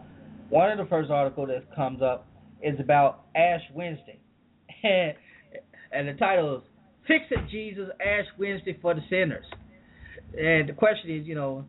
[0.49, 2.25] one of the first articles that comes up
[2.61, 4.19] is about Ash Wednesday,
[4.83, 6.63] and the title is
[7.07, 7.89] Fix it, Jesus.
[7.99, 9.45] Ash Wednesday for the sinners.
[10.37, 11.65] And the question is, you know,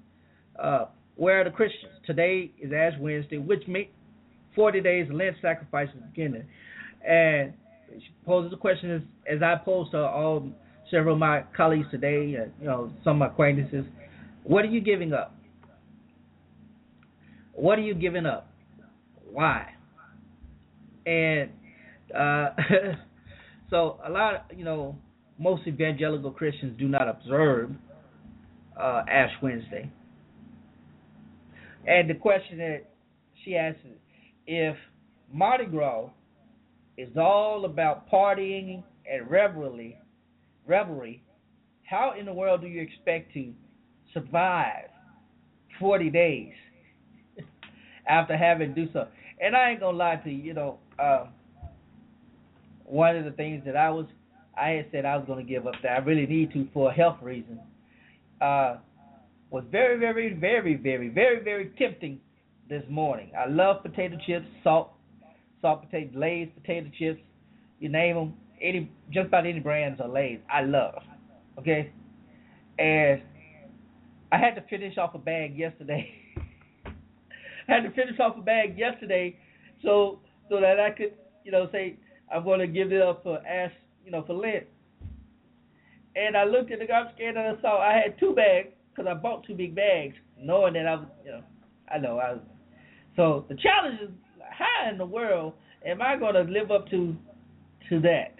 [0.60, 0.86] uh,
[1.16, 1.92] where are the Christians?
[2.06, 3.92] Today is Ash Wednesday, which make
[4.54, 6.44] 40 days Lent sacrifice is beginning.
[7.06, 7.52] And
[7.92, 10.48] she poses the question as, as I pose to all
[10.90, 13.84] several of my colleagues today, uh, you know, some of my acquaintances.
[14.42, 15.34] What are you giving up?
[17.52, 18.50] What are you giving up?
[19.30, 19.72] Why?
[21.06, 21.50] And
[22.14, 22.50] uh,
[23.70, 24.96] so a lot, of, you know,
[25.38, 27.70] most evangelical Christians do not observe
[28.80, 29.90] uh, Ash Wednesday.
[31.86, 32.84] And the question that
[33.44, 33.80] she asks
[34.46, 34.76] if
[35.32, 36.08] Mardi Gras
[36.96, 39.98] is all about partying and revelry,
[40.66, 41.22] revelry,
[41.84, 43.52] how in the world do you expect to
[44.12, 44.88] survive
[45.78, 46.52] 40 days
[48.08, 49.06] after having do so?
[49.40, 51.28] And I ain't gonna lie to you, you know, um,
[52.84, 54.06] one of the things that I was,
[54.56, 56.94] I had said I was gonna give up that I really need to for a
[56.94, 57.58] health reason,
[58.40, 58.76] uh,
[59.50, 62.20] was very, very, very, very, very, very tempting
[62.68, 63.30] this morning.
[63.38, 64.92] I love potato chips, salt,
[65.60, 67.20] salt potato, Lay's potato chips,
[67.78, 71.02] you name them, any just about any brands are Lay's, I love.
[71.58, 71.92] Okay,
[72.78, 73.22] and
[74.32, 76.10] I had to finish off a bag yesterday.
[76.86, 79.38] I had to finish off a bag yesterday,
[79.82, 81.96] so so that I could, you know, say
[82.32, 83.72] I'm going to give it up for ash,
[84.04, 84.64] you know, for Lent.
[86.16, 89.10] And I looked at the garbage can and I saw I had two bags because
[89.10, 91.42] I bought two big bags, knowing that I was, you know,
[91.92, 92.40] I know I was.
[93.16, 94.10] So the challenge is,
[94.40, 95.54] how in the world
[95.86, 97.16] am I going to live up to
[97.90, 98.34] to that?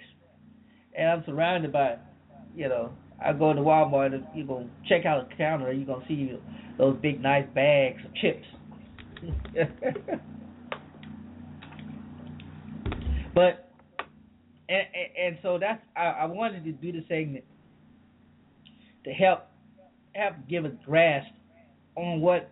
[0.97, 1.97] And I'm surrounded by,
[2.55, 2.93] you know,
[3.25, 6.33] I go to Walmart and you go check out the counter, you're gonna see
[6.79, 8.47] those big nice bags of chips.
[13.35, 13.71] but
[14.69, 17.45] and, and and so that's I, I wanted to do the segment
[19.05, 19.47] to help
[20.15, 21.31] help give a grasp
[21.97, 22.51] on what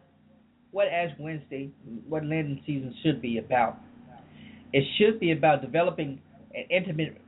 [0.72, 1.70] what Ash Wednesday,
[2.08, 3.78] what Lenten season should be about.
[4.72, 6.20] It should be about developing
[6.54, 7.20] an intimate,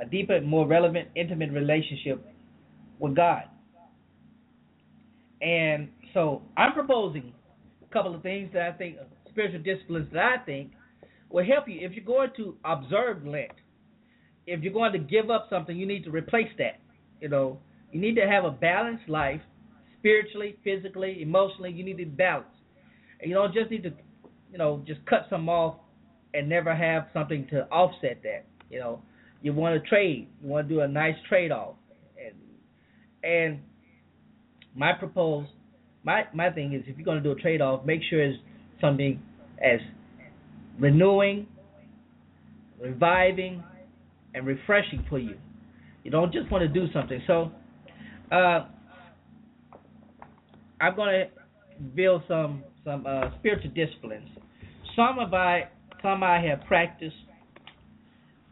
[0.00, 2.24] a deeper, more relevant, intimate relationship
[2.98, 3.44] with God.
[5.40, 7.32] And so I'm proposing
[7.82, 8.96] a couple of things that I think,
[9.30, 10.72] spiritual disciplines that I think
[11.30, 11.78] will help you.
[11.80, 13.52] If you're going to observe Lent,
[14.46, 16.80] if you're going to give up something, you need to replace that.
[17.20, 17.60] You know,
[17.92, 19.40] you need to have a balanced life,
[19.98, 21.70] spiritually, physically, emotionally.
[21.70, 22.46] You need to balance.
[23.22, 23.92] You don't just need to,
[24.50, 25.76] you know, just cut some off
[26.34, 28.44] and never have something to offset that.
[28.70, 29.02] You know,
[29.42, 30.28] you want to trade.
[30.42, 31.74] You want to do a nice trade off.
[32.18, 32.34] And
[33.22, 33.60] and
[34.74, 35.46] my propose,
[36.04, 38.38] my my thing is, if you're going to do a trade off, make sure it's
[38.80, 39.20] something
[39.62, 39.80] as
[40.78, 41.46] renewing,
[42.80, 43.62] reviving,
[44.34, 45.36] and refreshing for you.
[46.04, 47.20] You don't just want to do something.
[47.26, 47.50] So,
[48.32, 48.66] uh,
[50.80, 54.28] I'm going to build some some uh, spiritual disciplines.
[54.96, 55.68] Some of I
[56.02, 57.14] some I have practiced,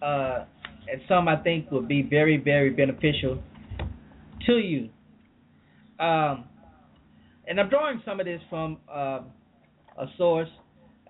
[0.03, 0.45] uh,
[0.91, 3.43] and some I think will be very very beneficial
[4.47, 4.89] to you.
[5.99, 6.45] Um,
[7.47, 9.21] and I'm drawing some of this from uh,
[9.99, 10.49] a source.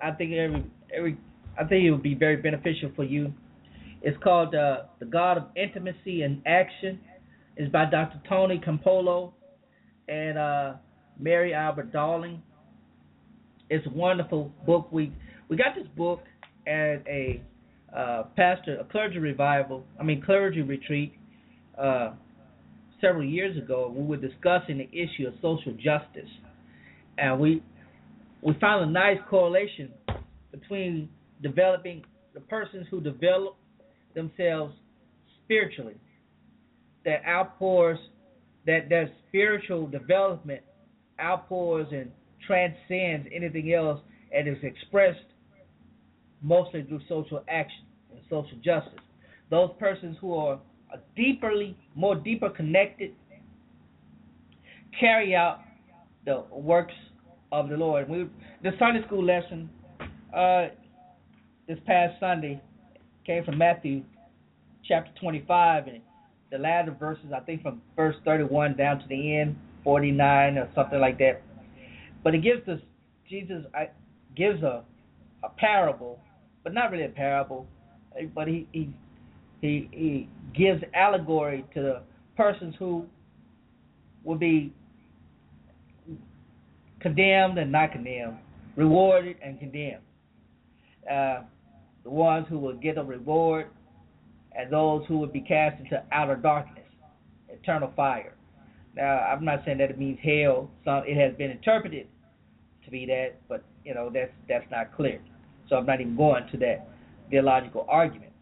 [0.00, 0.64] I think every
[0.96, 1.18] every
[1.58, 3.32] I think it would be very beneficial for you.
[4.00, 7.00] It's called uh, The God of Intimacy and Action.
[7.56, 8.20] It's by Dr.
[8.28, 9.32] Tony Campolo
[10.08, 10.74] and uh,
[11.18, 12.40] Mary Albert Darling.
[13.70, 14.88] It's a wonderful book.
[14.90, 15.12] We
[15.48, 16.20] we got this book
[16.66, 17.42] at a
[17.94, 19.84] uh, pastor, a clergy revival.
[19.98, 21.12] I mean clergy retreat
[21.78, 22.12] uh,
[23.00, 23.92] several years ago.
[23.94, 26.30] We were discussing the issue of social justice,
[27.18, 27.62] and we
[28.42, 29.90] we found a nice correlation
[30.50, 31.08] between
[31.42, 32.04] developing
[32.34, 33.56] the persons who develop
[34.14, 34.74] themselves
[35.44, 35.96] spiritually,
[37.04, 37.98] that outpours,
[38.66, 40.62] that their spiritual development
[41.20, 42.10] outpours and
[42.46, 44.00] transcends anything else
[44.34, 45.18] and is expressed
[46.42, 49.00] mostly through social action and social justice.
[49.50, 50.60] Those persons who are
[51.16, 53.14] deeperly, more deeper connected,
[54.98, 55.60] carry out
[56.24, 56.94] the works
[57.52, 58.08] of the Lord.
[58.08, 58.28] We
[58.62, 59.70] the Sunday school lesson
[60.34, 60.68] uh,
[61.66, 62.60] this past Sunday
[63.26, 64.02] came from Matthew
[64.86, 66.00] chapter 25 and
[66.50, 71.00] the latter verses I think from verse 31 down to the end 49 or something
[71.00, 71.42] like that.
[72.22, 72.80] But it gives us
[73.28, 73.64] Jesus
[74.36, 74.84] gives a
[75.44, 76.18] a parable,
[76.64, 77.66] but not really a parable,
[78.34, 78.92] but he he
[79.60, 82.02] he, he gives allegory to the
[82.36, 83.04] persons who
[84.24, 84.72] will be
[87.00, 88.38] condemned and not condemned,
[88.76, 90.02] rewarded and condemned.
[91.10, 91.42] Uh,
[92.04, 93.66] the ones who will get a reward,
[94.56, 96.84] and those who will be cast into outer darkness,
[97.48, 98.34] eternal fire.
[98.98, 100.68] Now, I'm not saying that it means hell.
[100.84, 102.08] Some it has been interpreted
[102.84, 105.20] to be that, but you know that's that's not clear.
[105.68, 106.88] So I'm not even going to that
[107.30, 108.32] theological argument.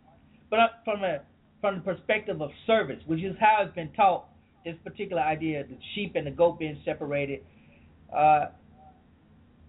[0.48, 1.18] But from a
[1.60, 4.28] from the perspective of service, which is how it's been taught.
[4.64, 7.40] This particular idea, of the sheep and the goat being separated,
[8.12, 8.46] uh,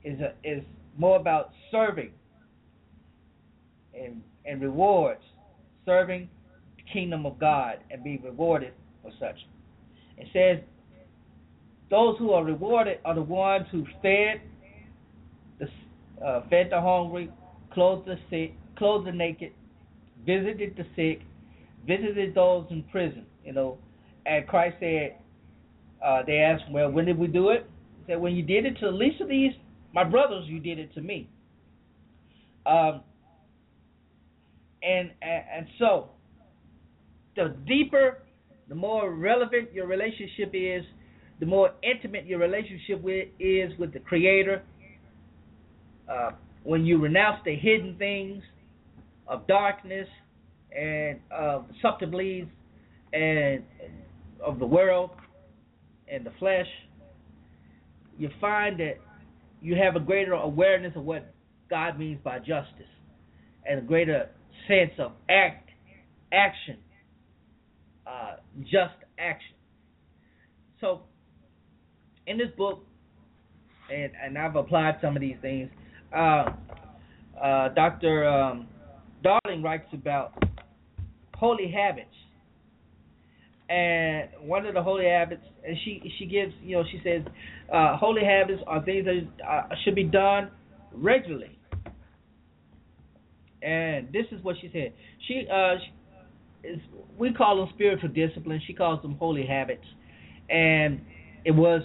[0.04, 0.64] is a, is
[0.98, 2.12] more about serving
[3.94, 5.22] and and rewards,
[5.86, 6.30] serving
[6.78, 8.74] the kingdom of God and being rewarded
[9.04, 9.36] for such.
[10.18, 10.64] It says
[11.90, 14.42] those who are rewarded are the ones who fed
[15.60, 15.68] the
[16.24, 17.30] uh, fed the hungry,
[17.74, 19.52] clothed the sick, clothed the naked,
[20.26, 21.26] visited the sick,
[21.86, 23.26] visited those in prison.
[23.44, 23.78] You know,
[24.26, 25.16] and Christ said,
[26.06, 27.70] uh, they asked, well, when did we do it?
[28.00, 29.54] He said, when you did it to the least of these,
[29.94, 31.30] my brothers, you did it to me.
[32.66, 33.02] Um,
[34.84, 36.10] and, and and so,
[37.36, 38.24] the deeper,
[38.68, 40.84] the more relevant your relationship is,
[41.40, 44.64] the more intimate your relationship with is with the Creator.
[46.10, 46.32] Uh,
[46.64, 48.44] when you renounce the hidden things
[49.28, 50.08] of darkness
[50.76, 52.46] and of subtleties
[53.14, 53.64] and
[54.44, 55.12] of the world
[56.12, 56.68] and the flesh,
[58.18, 58.96] you find that
[59.62, 61.34] you have a greater awareness of what
[61.70, 62.88] God means by justice
[63.66, 64.30] and a greater
[64.68, 65.70] sense of act
[66.32, 66.78] action,
[68.06, 69.56] uh, just action.
[70.82, 71.02] So,
[72.28, 72.84] in this book,
[73.92, 75.70] and and I've applied some of these things.
[76.16, 76.52] Uh,
[77.42, 78.28] uh, Dr.
[78.28, 78.68] Um,
[79.24, 80.34] Darling writes about
[81.34, 82.14] holy habits,
[83.70, 87.22] and one of the holy habits, and she she gives, you know, she says,
[87.74, 90.52] uh, holy habits are things that uh, should be done
[90.94, 91.58] regularly.
[93.62, 94.94] And this is what she said.
[95.28, 95.76] She, uh,
[96.64, 96.80] she is,
[97.18, 98.62] we call them spiritual disciplines.
[98.68, 99.86] She calls them holy habits,
[100.50, 101.02] and
[101.44, 101.82] it was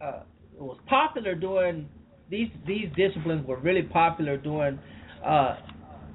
[0.00, 0.20] uh,
[0.56, 1.88] it was popular during
[2.30, 4.78] these these disciplines were really popular during
[5.24, 5.56] uh,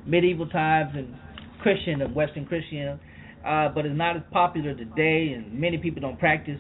[0.06, 1.16] medieval times and
[1.62, 3.00] Christian and Western Christian,
[3.46, 6.60] uh, but it's not as popular today, and many people don't practice.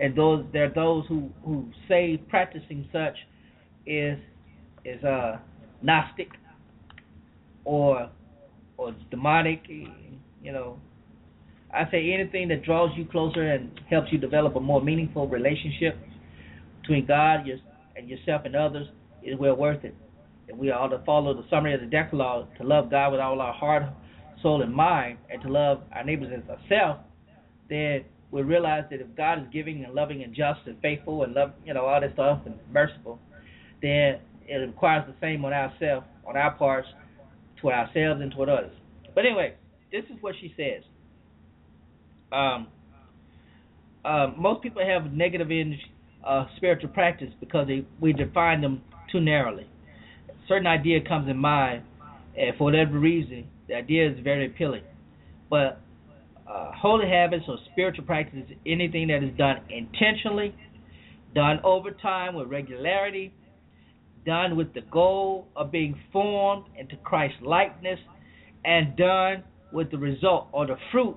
[0.00, 3.16] And those there are those who who say practicing such
[3.86, 4.18] is
[4.84, 5.38] is uh
[5.82, 6.28] Gnostic
[7.64, 8.10] or
[8.78, 10.78] or demonic, you know.
[11.74, 15.98] I say anything that draws you closer and helps you develop a more meaningful relationship
[16.86, 17.40] between God
[17.96, 18.86] and yourself and others
[19.22, 19.94] is well worth it.
[20.48, 23.40] And we ought to follow the summary of the Decalogue to love God with all
[23.40, 23.82] our heart,
[24.42, 27.00] soul, and mind, and to love our neighbors as ourselves.
[27.68, 31.34] Then we realize that if God is giving and loving and just and faithful and
[31.34, 33.18] love, you know, all that stuff and merciful,
[33.82, 36.86] then it requires the same on ourselves, on our parts,
[37.60, 38.72] toward ourselves and toward others.
[39.14, 39.54] But anyway,
[39.90, 40.84] this is what she says.
[42.30, 42.68] Um,
[44.04, 45.90] uh, most people have negative energy,
[46.26, 49.66] uh, spiritual practice because they, we define them too narrowly.
[50.28, 51.82] A certain idea comes in mind,
[52.36, 54.82] and for whatever reason, the idea is very appealing.
[55.48, 55.80] But
[56.48, 60.54] uh, holy habits or spiritual practice is anything that is done intentionally,
[61.34, 63.32] done over time with regularity,
[64.24, 67.98] done with the goal of being formed into Christ's likeness,
[68.64, 71.16] and done with the result or the fruit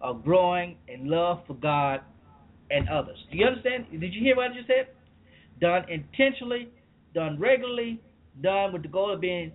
[0.00, 2.00] of growing in love for God
[2.70, 3.18] and others.
[3.30, 3.86] Do you understand?
[3.90, 4.88] Did you hear what I just said?
[5.60, 6.68] Done intentionally,
[7.14, 8.00] done regularly,
[8.42, 9.52] done with the goal of being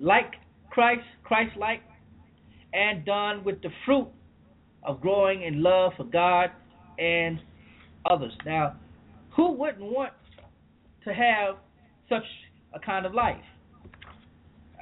[0.00, 0.32] like
[0.70, 1.80] Christ, Christ like,
[2.72, 4.08] and done with the fruit
[4.82, 6.50] of growing in love for God
[6.98, 7.38] and
[8.10, 8.32] others.
[8.44, 8.76] Now,
[9.36, 10.12] who wouldn't want
[11.04, 11.56] to have
[12.08, 12.24] such
[12.74, 13.36] a kind of life?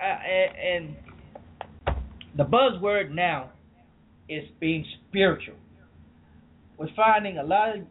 [0.01, 0.97] Uh, and,
[1.87, 1.97] and
[2.37, 3.51] the buzzword now
[4.29, 5.55] is being spiritual.
[6.83, 7.83] We're finding a lot of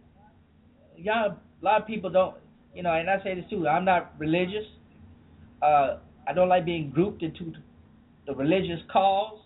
[0.98, 2.36] young, a lot of people don't,
[2.76, 3.66] you know, and I say this too.
[3.66, 4.66] I'm not religious.
[5.62, 7.54] Uh, I don't like being grouped into
[8.28, 9.40] the religious cause.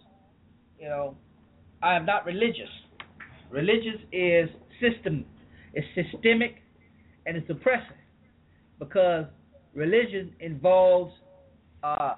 [0.80, 1.16] You know,
[1.84, 2.70] I am not religious.
[3.52, 4.50] Religious is
[4.82, 5.26] system,
[5.76, 6.56] it's systemic,
[7.28, 7.98] and it's oppressive
[8.80, 9.26] because
[9.76, 11.14] religion involves,
[11.84, 12.16] uh,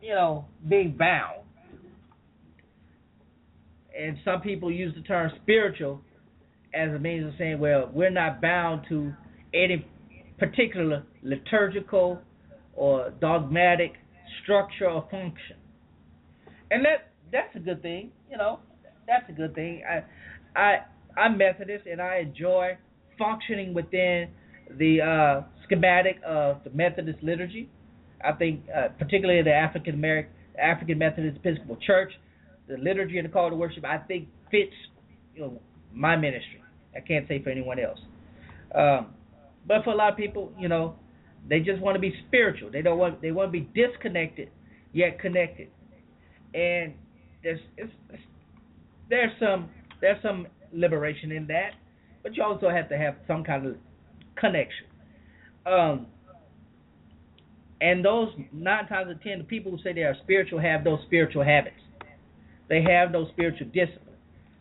[0.00, 1.40] you know, being bound.
[3.94, 6.00] And some people use the term spiritual
[6.74, 9.12] as a means of saying, well, we're not bound to
[9.54, 9.86] any
[10.38, 12.20] particular liturgical
[12.74, 13.92] or dogmatic
[14.42, 15.56] structure or function.
[16.70, 18.60] And that that's a good thing, you know.
[19.06, 19.82] That's a good thing.
[19.88, 20.02] I
[20.58, 20.78] I
[21.16, 22.78] I'm Methodist and I enjoy
[23.18, 24.28] functioning within
[24.78, 27.68] the uh, schematic of the Methodist liturgy.
[28.24, 32.12] I think uh, particularly the African American African Methodist Episcopal Church,
[32.68, 34.72] the liturgy and the call to worship I think fits
[35.34, 35.60] you know
[35.92, 36.61] my ministry.
[36.96, 37.98] I can't say for anyone else.
[38.74, 39.08] Um,
[39.66, 40.96] but for a lot of people, you know,
[41.48, 42.70] they just want to be spiritual.
[42.70, 44.48] They don't want they want to be disconnected
[44.92, 45.68] yet connected.
[46.54, 46.94] And
[47.42, 48.22] there's it's, it's,
[49.08, 49.70] there's some
[50.00, 51.72] there's some liberation in that,
[52.22, 53.76] but you also have to have some kind of
[54.36, 54.86] connection.
[55.66, 56.06] Um,
[57.80, 60.84] and those nine times out of ten, the people who say they are spiritual have
[60.84, 61.76] those spiritual habits.
[62.68, 64.11] They have those spiritual disciplines.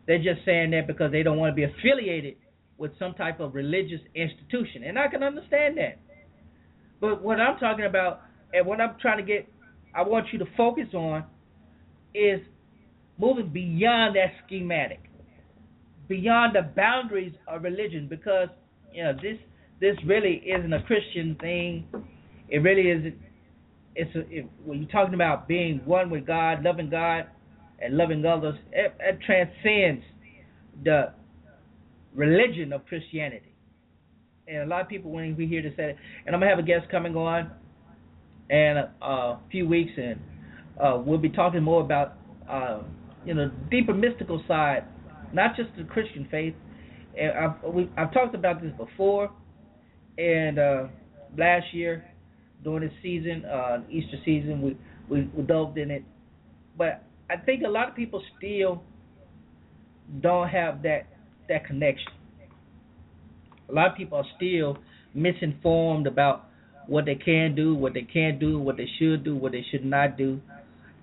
[0.08, 2.36] They're just saying that because they don't want to be affiliated
[2.78, 6.00] with some type of religious institution, and I can understand that.
[7.00, 8.22] But what I'm talking about,
[8.54, 9.48] and what I'm trying to get,
[9.94, 11.26] I want you to focus on,
[12.14, 12.40] is
[13.20, 15.00] moving beyond that schematic,
[16.08, 18.50] beyond the boundaries of religion, because
[18.92, 19.38] you know this
[19.80, 21.86] this really isn't a Christian thing.
[22.50, 23.16] It really isn't.
[23.96, 27.28] It's a, it, when you're talking about being one with God, loving God,
[27.82, 30.04] and loving others, it, it transcends
[30.84, 31.14] the
[32.14, 33.54] religion of Christianity.
[34.48, 36.64] And a lot of people, when we hear this, say, and I'm gonna have a
[36.64, 37.52] guest coming on
[38.50, 40.20] in a, a few weeks, and
[40.82, 42.18] uh, we'll be talking more about
[42.50, 42.80] uh,
[43.26, 44.84] you know deeper mystical side,
[45.32, 46.54] not just the Christian faith.
[47.18, 49.32] And I've we, I've talked about this before,
[50.18, 50.84] and uh,
[51.38, 52.04] last year
[52.64, 54.78] during this season, uh, Easter season, we,
[55.10, 56.04] we we delved in it,
[56.78, 58.84] but I think a lot of people still
[60.20, 61.08] don't have that
[61.48, 62.12] that connection.
[63.70, 64.78] A lot of people are still
[65.14, 66.50] misinformed about
[66.88, 69.86] what they can do, what they can't do, what they should do, what they should
[69.86, 70.42] not do.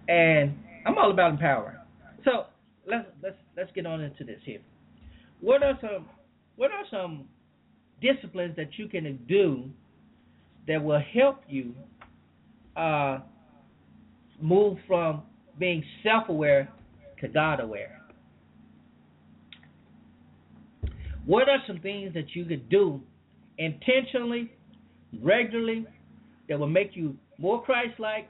[0.07, 0.55] And
[0.87, 1.77] I'm all about empowering.
[2.25, 2.47] So
[2.87, 4.61] let's let's let's get on into this here.
[5.41, 6.07] What are some
[6.57, 7.25] what are some
[8.03, 9.65] disciplines that you can do
[10.67, 11.75] that will help you
[12.77, 13.21] uh,
[14.41, 15.23] move from
[15.59, 16.69] being self-aware
[17.21, 18.01] to God-aware?
[21.27, 23.01] What are some things that you could do
[23.59, 24.51] intentionally,
[25.21, 25.87] regularly,
[26.49, 28.29] that will make you more Christ-like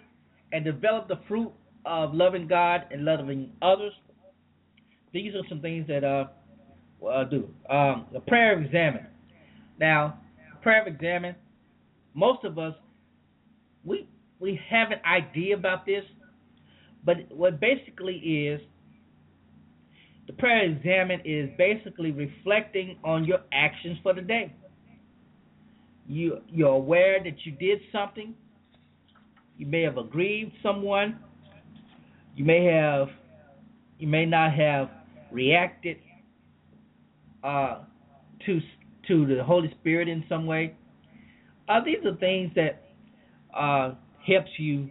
[0.53, 1.53] and develop the fruit
[1.87, 3.93] of loving God and loving others?
[5.13, 6.27] These are some things that uh,
[7.07, 7.49] uh do.
[7.71, 9.07] Um, the prayer of examine.
[9.79, 10.19] Now,
[10.63, 11.35] prayer of examine.
[12.15, 12.75] Most of us,
[13.85, 14.09] we
[14.41, 16.05] we have an idea about this,
[17.09, 18.61] but what basically is
[20.27, 24.53] the prayer examine is basically reflecting on your actions for the day.
[26.07, 28.35] You you're aware that you did something.
[29.57, 31.19] You may have aggrieved someone.
[32.37, 33.09] You may have
[33.99, 34.91] you may not have
[35.33, 35.97] reacted
[37.43, 37.85] uh,
[38.45, 38.61] to
[39.07, 40.77] to the Holy Spirit in some way.
[41.71, 42.85] Uh, these are things that
[43.59, 43.95] uh,
[44.27, 44.91] helps you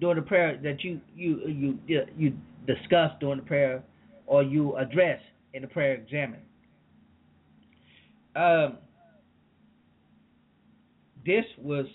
[0.00, 2.32] during the prayer that you you you you
[2.66, 3.82] discuss during the prayer
[4.26, 5.20] or you address
[5.54, 6.40] in the prayer examine.
[8.34, 8.76] Um,
[11.24, 11.86] this was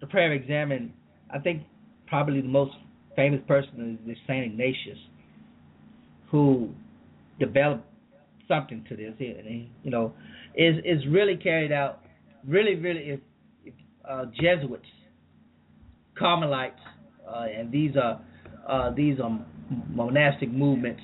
[0.00, 0.92] the prayer examine.
[1.30, 1.62] I think
[2.06, 2.74] probably the most
[3.14, 4.98] famous person is Saint Ignatius,
[6.30, 6.70] who
[7.38, 7.84] developed
[8.46, 9.12] something to this.
[9.18, 10.12] He, you know,
[10.54, 12.00] is is really carried out.
[12.46, 13.20] Really, really, if,
[13.64, 13.74] if
[14.08, 14.86] uh, Jesuits,
[16.18, 16.80] Carmelites,
[17.28, 18.20] uh, and these are
[18.68, 19.44] uh, these are
[19.90, 21.00] monastic movements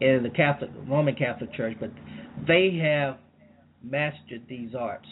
[0.00, 1.90] in the Catholic Roman Catholic Church, but
[2.46, 3.18] they have
[3.82, 5.06] mastered these arts,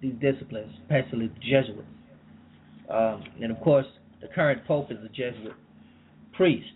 [0.00, 1.88] these disciplines, especially the Jesuits.
[2.90, 3.86] Um, and of course,
[4.20, 5.54] the current Pope is a Jesuit
[6.32, 6.66] priest.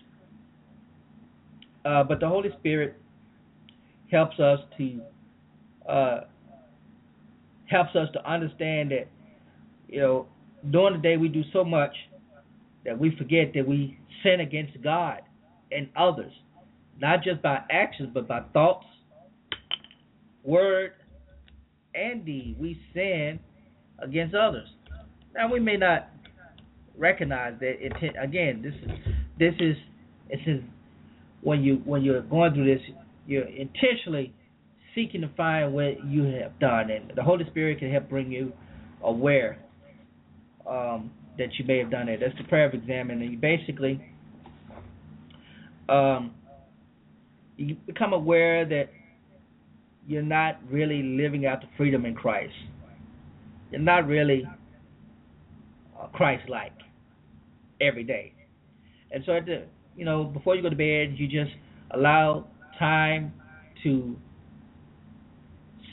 [1.84, 2.96] Uh, but the Holy Spirit
[4.10, 5.00] helps us to
[5.88, 6.20] uh,
[7.66, 9.08] helps us to understand that
[9.88, 10.26] you know
[10.70, 11.94] during the day we do so much
[12.84, 15.20] that we forget that we sin against God
[15.70, 16.32] and others,
[17.00, 18.86] not just by actions, but by thoughts,
[20.44, 20.92] word,
[21.94, 22.56] and deed.
[22.58, 23.38] We sin
[23.98, 24.68] against others.
[25.34, 26.10] Now we may not
[26.96, 27.74] recognize that.
[27.80, 29.76] It, again, this is this is
[30.28, 30.60] this is
[31.42, 32.82] when you when you're going through this,
[33.26, 34.32] you're intentionally
[34.94, 38.52] seeking to find what you have done, and the Holy Spirit can help bring you
[39.02, 39.58] aware
[40.68, 42.20] um, that you may have done it.
[42.20, 43.32] That's the prayer of examining.
[43.32, 44.00] You basically
[45.88, 46.34] um,
[47.56, 48.90] you become aware that
[50.06, 52.54] you're not really living out the freedom in Christ.
[53.70, 54.44] You're not really
[55.98, 56.72] uh, Christ-like
[57.80, 58.32] every day,
[59.10, 59.64] and so at the
[59.96, 61.54] you know before you go to bed, you just
[61.92, 62.46] allow
[62.78, 63.32] time
[63.82, 64.16] to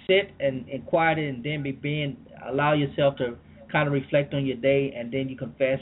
[0.07, 2.17] sit and, and quiet and then be being
[2.47, 3.37] allow yourself to
[3.71, 5.79] kind of reflect on your day, and then you confess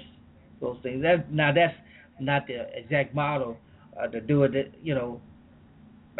[0.61, 1.01] those things.
[1.01, 1.73] That now that's
[2.19, 3.57] not the exact model
[3.99, 4.73] uh, to do it.
[4.81, 5.21] You know,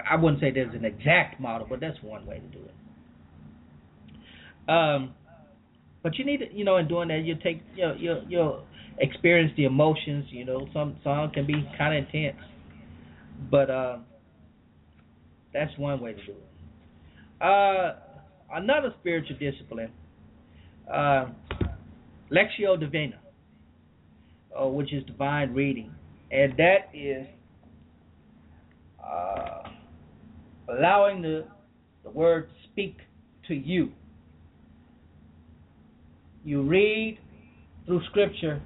[0.09, 2.74] I wouldn't say there's an exact model, but that's one way to do it.
[4.70, 5.13] Um,
[6.03, 8.65] but you need to, you know, in doing that, you take, you know, you you'll
[8.99, 10.26] experience the emotions.
[10.30, 12.41] You know, some some can be kind of intense.
[13.49, 13.97] But uh,
[15.53, 17.43] that's one way to do it.
[17.43, 17.95] Uh,
[18.53, 19.91] another spiritual discipline,
[20.91, 21.28] uh,
[22.32, 23.19] Lectio Divina,
[24.59, 25.93] uh, which is divine reading,
[26.32, 27.25] and that is
[29.03, 29.63] uh,
[30.69, 31.45] allowing the
[32.03, 32.97] the word speak
[33.47, 33.91] to you.
[36.43, 37.19] You read
[37.86, 38.61] through Scripture,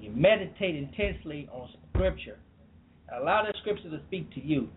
[0.00, 2.38] you meditate intensely on Scripture,
[3.18, 4.68] allow the Scripture to speak to you.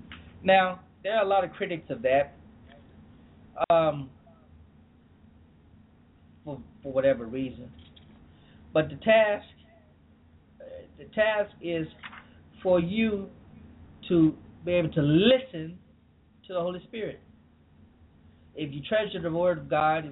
[0.44, 2.36] Now, there are a lot of critics of that.
[3.70, 4.10] Um,
[6.48, 7.70] for, for whatever reason.
[8.74, 9.46] But the task,
[10.98, 11.86] the task is
[12.64, 13.28] for you
[14.08, 14.34] to
[14.64, 15.78] be able to listen
[16.48, 17.20] to the Holy Spirit.
[18.56, 20.06] If you treasure the Word of God,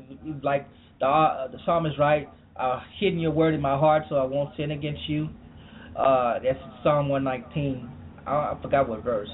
[0.43, 0.67] like
[0.99, 4.55] the uh, the psalmist right, uh, hidden your word in my heart so I won't
[4.57, 5.29] sin against you.
[5.95, 7.89] Uh, that's Psalm 119.
[8.27, 9.29] I, I forgot what verse.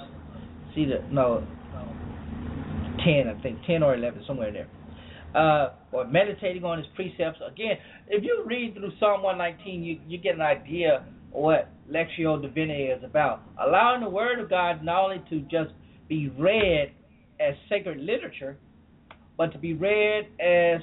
[0.76, 1.46] See the no,
[3.04, 4.68] 10 I think, 10 or 11 somewhere there.
[5.36, 7.40] Uh, or meditating on his precepts.
[7.48, 7.78] Again,
[8.10, 13.04] if you read through Psalm 119, you you get an idea what Lectio Divina is
[13.04, 13.42] about.
[13.66, 15.74] Allowing the Word of God not only to just
[16.10, 16.92] be read
[17.40, 18.58] as sacred literature,
[19.38, 20.82] but to be read as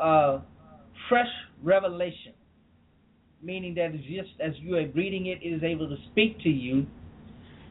[0.00, 0.40] uh,
[1.08, 1.28] fresh
[1.62, 2.32] revelation,
[3.42, 6.86] meaning that just as you are reading it, it is able to speak to you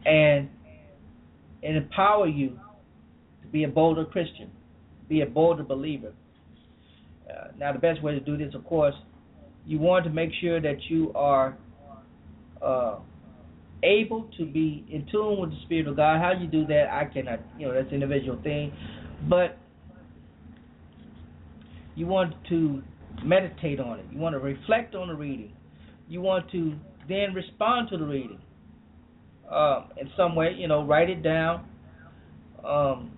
[0.05, 0.49] and
[1.61, 2.57] and empower you
[3.41, 4.49] to be a bolder Christian,
[5.09, 6.13] be a bolder believer.
[7.29, 8.95] Uh, now, the best way to do this, of course,
[9.65, 11.57] you want to make sure that you are
[12.61, 12.97] uh,
[13.83, 16.19] able to be in tune with the Spirit of God.
[16.19, 18.71] How you do that, I cannot, you know, that's an individual thing.
[19.27, 19.57] But
[21.95, 22.81] you want to
[23.23, 24.05] meditate on it.
[24.11, 25.53] You want to reflect on the reading.
[26.07, 26.75] You want to
[27.07, 28.39] then respond to the reading
[29.51, 30.55] um, in some way.
[30.57, 31.65] You know, write it down.
[32.65, 33.11] Um,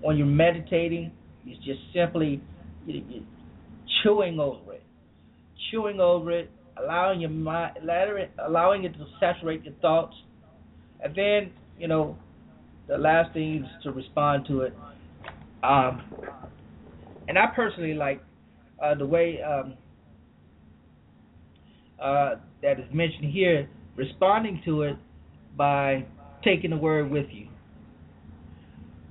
[0.00, 1.12] when you're meditating,
[1.46, 2.40] it's just simply
[4.02, 4.82] chewing over it,
[5.70, 6.50] chewing over it,
[6.82, 7.78] allowing your mind,
[8.46, 10.14] allowing it to saturate your thoughts,
[11.02, 12.16] and then you know,
[12.88, 14.74] the last thing is to respond to it.
[15.62, 16.02] Um,
[17.28, 18.22] and I personally like
[18.82, 19.74] uh, the way um,
[22.02, 24.96] uh, that is mentioned here, responding to it
[25.56, 26.04] by
[26.44, 27.48] taking the word with you.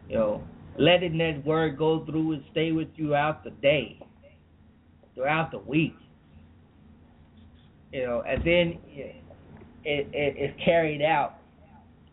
[0.09, 0.43] You know,
[0.77, 3.99] letting that word go through and stay with you throughout the day,
[5.15, 5.95] throughout the week.
[7.91, 9.15] You know, and then it,
[9.83, 11.35] it, it's carried out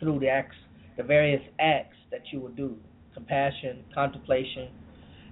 [0.01, 0.57] through the acts,
[0.97, 2.77] the various acts that you will do:
[3.12, 4.69] compassion, contemplation,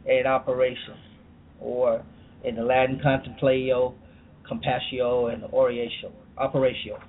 [0.08, 0.96] and operation,
[1.60, 2.04] or
[2.44, 3.94] in the Latin contemplatio,
[4.46, 4.98] compassion,
[5.32, 7.00] and oratio, operatio.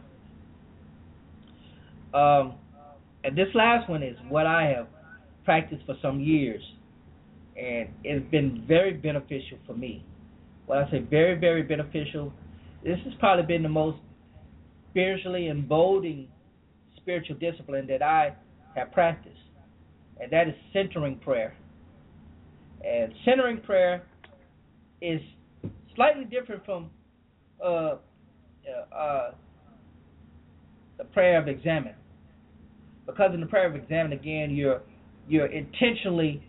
[2.13, 2.53] Um,
[3.23, 4.87] and this last one is what I have
[5.45, 6.61] practiced for some years,
[7.57, 10.05] and it's been very beneficial for me.
[10.65, 12.33] When I say very, very beneficial,
[12.83, 13.97] this has probably been the most
[14.89, 16.27] spiritually emboldening
[16.97, 18.33] spiritual discipline that I
[18.75, 19.35] have practiced,
[20.21, 21.55] and that is centering prayer.
[22.85, 24.03] And centering prayer
[25.01, 25.21] is
[25.95, 26.89] slightly different from
[27.63, 29.31] uh, uh, uh,
[30.97, 31.93] the prayer of examen,
[33.05, 34.81] because in the prayer of examen, again, you're
[35.27, 36.43] you're intentionally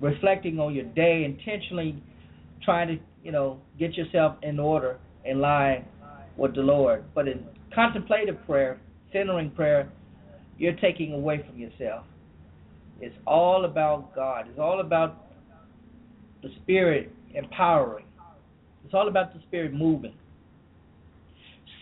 [0.00, 2.02] reflecting on your day, intentionally
[2.64, 5.84] trying to you know get yourself in order, in line
[6.36, 7.04] with the Lord.
[7.14, 7.44] But in
[7.74, 8.80] contemplative prayer,
[9.12, 9.90] centering prayer,
[10.56, 12.04] you're taking away from yourself.
[13.00, 14.46] It's all about God.
[14.48, 15.26] It's all about
[16.42, 18.06] the Spirit empowering.
[18.84, 20.14] It's all about the Spirit moving.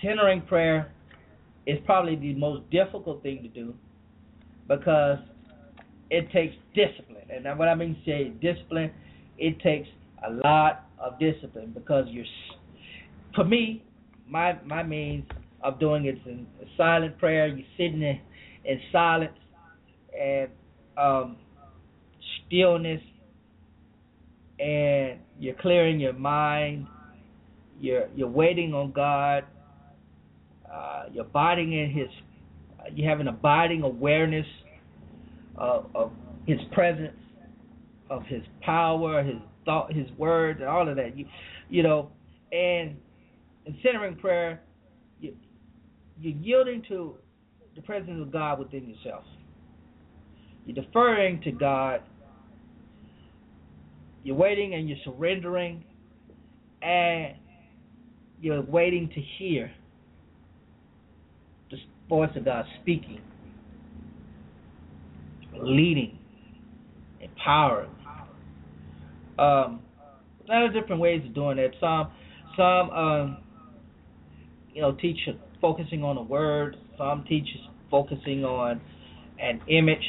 [0.02, 0.92] Centering prayer
[1.66, 3.74] is probably the most difficult thing to do
[4.68, 5.18] because
[6.10, 7.24] it takes discipline.
[7.30, 8.92] And what I mean say discipline,
[9.38, 9.88] it takes
[10.26, 12.24] a lot of discipline because you're,
[13.34, 13.82] for me,
[14.28, 15.24] my my means
[15.62, 16.46] of doing it is in
[16.76, 17.48] silent prayer.
[17.48, 18.20] You're sitting in,
[18.64, 19.36] in silence
[20.18, 20.48] and
[20.96, 21.36] um,
[22.46, 23.02] stillness
[24.58, 26.86] and you're clearing your mind.
[27.80, 29.44] You're you're waiting on God.
[30.70, 32.08] Uh, you're abiding in His.
[32.94, 34.46] You have an abiding awareness
[35.58, 36.12] of, of
[36.46, 37.16] His presence,
[38.10, 41.16] of His power, His thought, His words, and all of that.
[41.16, 41.26] You
[41.68, 42.10] you know,
[42.52, 42.96] and
[43.66, 44.62] in centering prayer,
[45.20, 45.34] you,
[46.20, 47.16] you're yielding to
[47.74, 49.24] the presence of God within yourself.
[50.64, 52.02] You're deferring to God
[54.26, 55.84] you're waiting and you're surrendering
[56.82, 57.36] and
[58.40, 59.70] you're waiting to hear
[61.70, 61.76] the
[62.08, 63.20] voice of God speaking
[65.62, 66.18] leading,
[67.20, 67.90] empowering.
[69.38, 69.80] Um,
[70.48, 71.74] a lot of different ways of doing it.
[71.80, 72.10] Some,
[72.56, 73.36] some, um,
[74.72, 75.18] you know, teach
[75.60, 76.76] focusing on a word.
[76.96, 77.48] Some teach
[77.90, 78.80] focusing on
[79.40, 80.04] an image.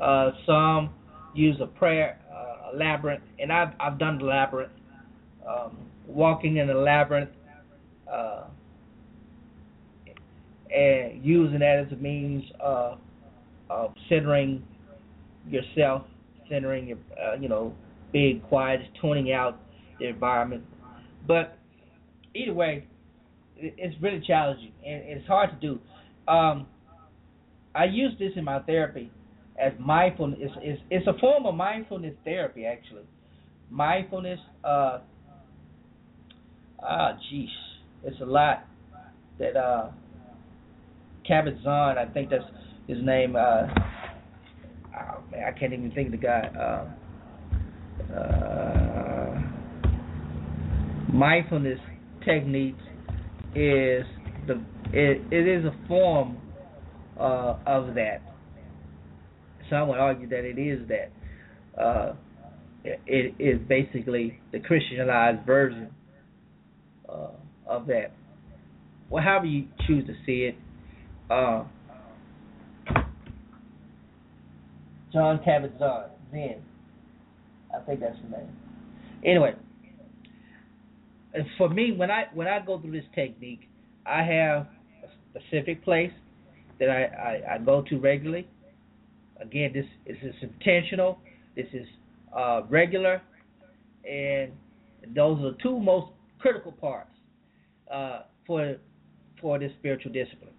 [0.00, 0.90] Uh, some
[1.34, 4.72] use a prayer, uh, a labyrinth, and I've I've done the labyrinth.
[5.46, 5.76] Um,
[6.06, 7.30] walking in a labyrinth,
[8.12, 8.44] uh,
[10.74, 12.98] and using that as a means of,
[13.68, 14.62] of centering
[15.48, 16.02] yourself,
[16.48, 17.74] centering your, uh, you know,
[18.12, 19.60] being quiet, tuning out
[19.98, 20.64] the environment.
[21.26, 21.56] But
[22.34, 22.86] either way,
[23.56, 25.80] it's really challenging and it's hard to do.
[26.32, 26.66] Um,
[27.74, 29.10] I use this in my therapy
[29.60, 30.38] as mindfulness.
[30.40, 33.04] It's, it's, it's a form of mindfulness therapy, actually.
[33.70, 34.40] Mindfulness.
[34.64, 35.00] Uh,
[36.82, 37.46] ah, jeez,
[38.04, 38.64] it's a lot
[39.38, 39.90] that uh,
[41.28, 42.44] Kabat-Zinn, I think that's
[42.88, 43.36] his name.
[43.36, 43.66] Uh,
[44.94, 46.50] oh man, I can't even think of the guy.
[46.58, 49.40] Uh, uh,
[51.12, 51.78] mindfulness
[52.24, 52.82] techniques
[53.54, 54.04] is
[54.46, 54.62] the
[54.92, 56.36] it, it is a form
[57.18, 58.22] uh, of that.
[59.68, 61.12] Some would argue that it is that.
[61.80, 62.14] Uh,
[62.82, 65.90] it is basically the Christianized version
[67.08, 67.28] uh,
[67.66, 68.12] of that.
[69.10, 70.56] Well, however you choose to see it.
[71.30, 71.64] Uh,
[75.12, 76.62] Jon Kabat-Zinn, Zen.
[77.74, 78.48] I think that's the name.
[79.24, 79.54] Anyway,
[81.58, 83.68] for me, when I when I go through this technique,
[84.06, 84.66] I have
[85.04, 86.12] a specific place
[86.78, 88.48] that I, I, I go to regularly.
[89.40, 91.18] Again, this, this is intentional.
[91.56, 91.86] This is
[92.36, 93.22] uh, regular,
[94.08, 94.52] and
[95.14, 97.10] those are the two most critical parts
[97.92, 98.76] uh, for
[99.40, 100.52] for this spiritual discipline.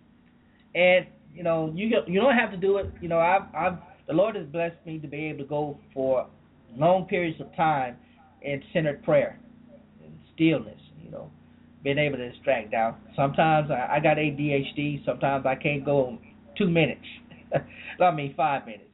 [0.73, 2.87] And you know, you you don't have to do it.
[3.01, 3.77] You know, I've I've
[4.11, 6.27] the Lord has blessed me to be able to go for
[6.75, 7.95] long periods of time
[8.41, 9.39] in centered prayer
[10.03, 10.81] and stillness.
[11.01, 11.31] You know,
[11.81, 12.73] being able to distract.
[12.73, 15.05] Now, sometimes I, I got ADHD.
[15.05, 16.17] Sometimes I can't go
[16.57, 17.05] two minutes.
[18.01, 18.89] I mean, five minutes.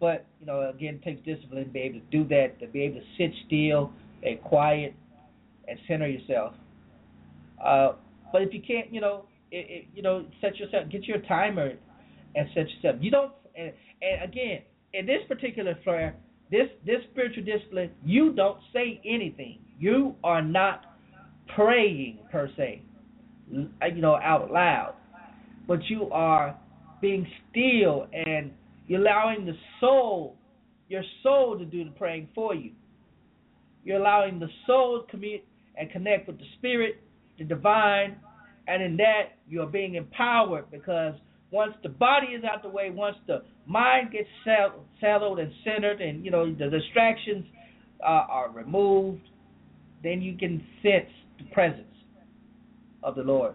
[0.00, 2.84] But you know, again, it takes discipline to be able to do that, to be
[2.84, 3.92] able to sit still
[4.22, 4.94] and quiet
[5.68, 6.54] and center yourself.
[7.62, 7.92] Uh,
[8.32, 11.74] but if you can't, you know, it, it, you know, set yourself, get your timer,
[12.34, 12.96] and set yourself.
[13.00, 14.60] You don't, and, and again,
[14.92, 16.16] in this particular prayer,
[16.50, 19.58] this this spiritual discipline, you don't say anything.
[19.78, 20.96] You are not
[21.54, 22.82] praying per se,
[23.82, 24.94] uh, you know, out loud,
[25.66, 26.56] but you are
[27.00, 28.52] being still and
[28.86, 30.36] you're allowing the soul,
[30.88, 32.70] your soul, to do the praying for you.
[33.84, 35.44] You're allowing the soul to commit
[35.76, 37.02] and connect with the spirit,
[37.38, 38.16] the divine,
[38.66, 41.14] and in that you're being empowered because
[41.50, 44.28] once the body is out the way, once the mind gets
[45.00, 47.44] settled and centered, and you know the distractions
[48.02, 49.22] uh, are removed,
[50.02, 51.86] then you can sense the presence
[53.02, 53.54] of the Lord.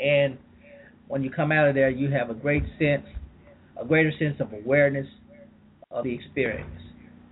[0.00, 0.36] And
[1.08, 3.06] when you come out of there, you have a great sense,
[3.80, 5.06] a greater sense of awareness
[5.90, 6.70] of the experience.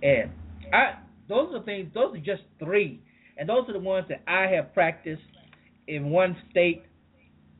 [0.01, 0.31] And
[0.73, 1.91] I, those are the things.
[1.93, 3.01] Those are just three,
[3.37, 5.21] and those are the ones that I have practiced
[5.87, 6.83] in one state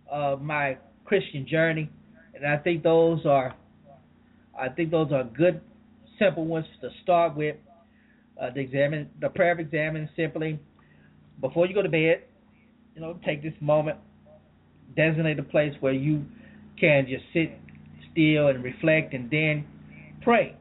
[0.10, 0.78] of my
[1.12, 1.90] Christian journey,
[2.34, 3.54] and I think those are,
[4.58, 5.60] I think those are good,
[6.18, 7.58] simple ones to start with.
[8.42, 10.58] Uh, the examine, the prayer of examining simply
[11.42, 12.24] before you go to bed.
[12.96, 13.98] You know, take this moment,
[14.96, 16.24] designate a place where you
[16.80, 17.60] can just sit
[18.14, 19.66] still and reflect, and then
[20.22, 20.56] pray.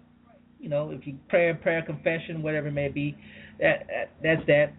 [0.58, 3.16] You know, if you pray prayer confession, whatever it may be,
[3.60, 4.72] that, that that's that.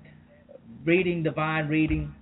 [0.83, 2.13] Reading divine reading,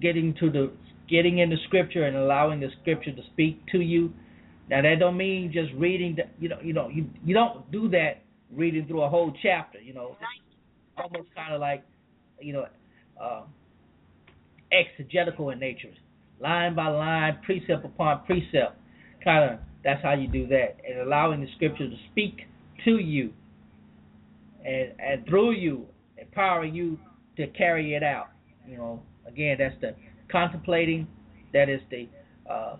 [0.00, 0.72] getting to the
[1.10, 4.12] getting into scripture and allowing the scripture to speak to you.
[4.68, 6.16] Now that don't mean just reading.
[6.16, 8.22] The, you know, you know, you you don't do that
[8.54, 9.80] reading through a whole chapter.
[9.80, 10.16] You know,
[10.96, 11.84] almost kind of like,
[12.40, 12.66] you know,
[13.20, 13.42] uh,
[14.72, 15.90] exegetical in nature,
[16.40, 18.78] line by line, precept upon precept.
[19.24, 22.42] Kind of that's how you do that, and allowing the scripture to speak
[22.84, 23.32] to you,
[24.64, 25.86] and and through you,
[26.16, 26.98] empowering you
[27.36, 28.28] to carry it out.
[28.68, 29.94] You know, again, that's the
[30.30, 31.06] contemplating,
[31.52, 32.08] that is the
[32.50, 32.76] uh,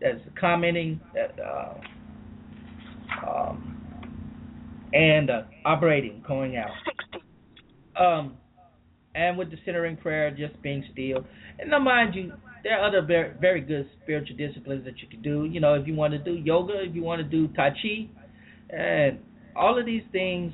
[0.00, 1.74] that is the commenting, that uh,
[3.28, 3.78] um,
[4.92, 6.70] and uh, operating, going out.
[8.00, 8.36] Um,
[9.14, 11.24] and with the centering prayer, just being still.
[11.58, 15.22] And now, mind you, there are other very, very good spiritual disciplines that you can
[15.22, 15.44] do.
[15.44, 18.08] You know, if you want to do yoga, if you want to do tai chi,
[18.70, 19.18] and
[19.56, 20.52] all of these things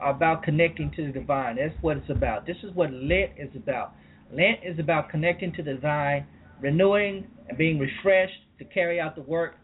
[0.00, 1.56] are about connecting to the divine.
[1.56, 2.46] That's what it's about.
[2.46, 3.94] This is what Lent is about.
[4.32, 6.26] Lent is about connecting to the divine,
[6.60, 9.56] renewing and being refreshed to carry out the work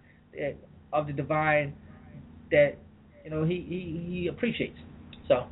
[0.92, 1.74] of the divine
[2.50, 2.76] that
[3.24, 4.78] you know he he, he appreciates.
[5.28, 5.46] So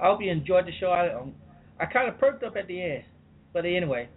[0.00, 0.88] I hope you enjoyed the show.
[0.88, 1.34] I um,
[1.80, 3.04] I kind of perked up at the end,
[3.52, 4.08] but anyway,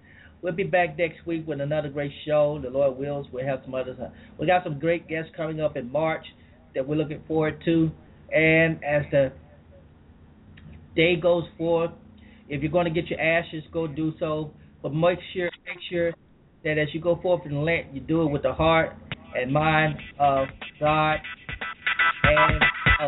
[0.42, 2.60] we'll be back next week with another great show.
[2.62, 3.98] The Lord wills, we'll have some others.
[4.40, 6.26] We got some great guests coming up in March
[6.74, 7.92] that we're looking forward to,
[8.34, 9.32] and as the
[10.96, 11.92] day goes forth,
[12.52, 14.52] if you're going to get your ashes, go do so.
[14.84, 16.12] But make sure make sure
[16.66, 18.96] that as you go forth in Lent, you do it with the heart
[19.36, 20.48] and mind of
[20.80, 21.18] God.
[22.24, 22.62] And
[23.02, 23.08] uh,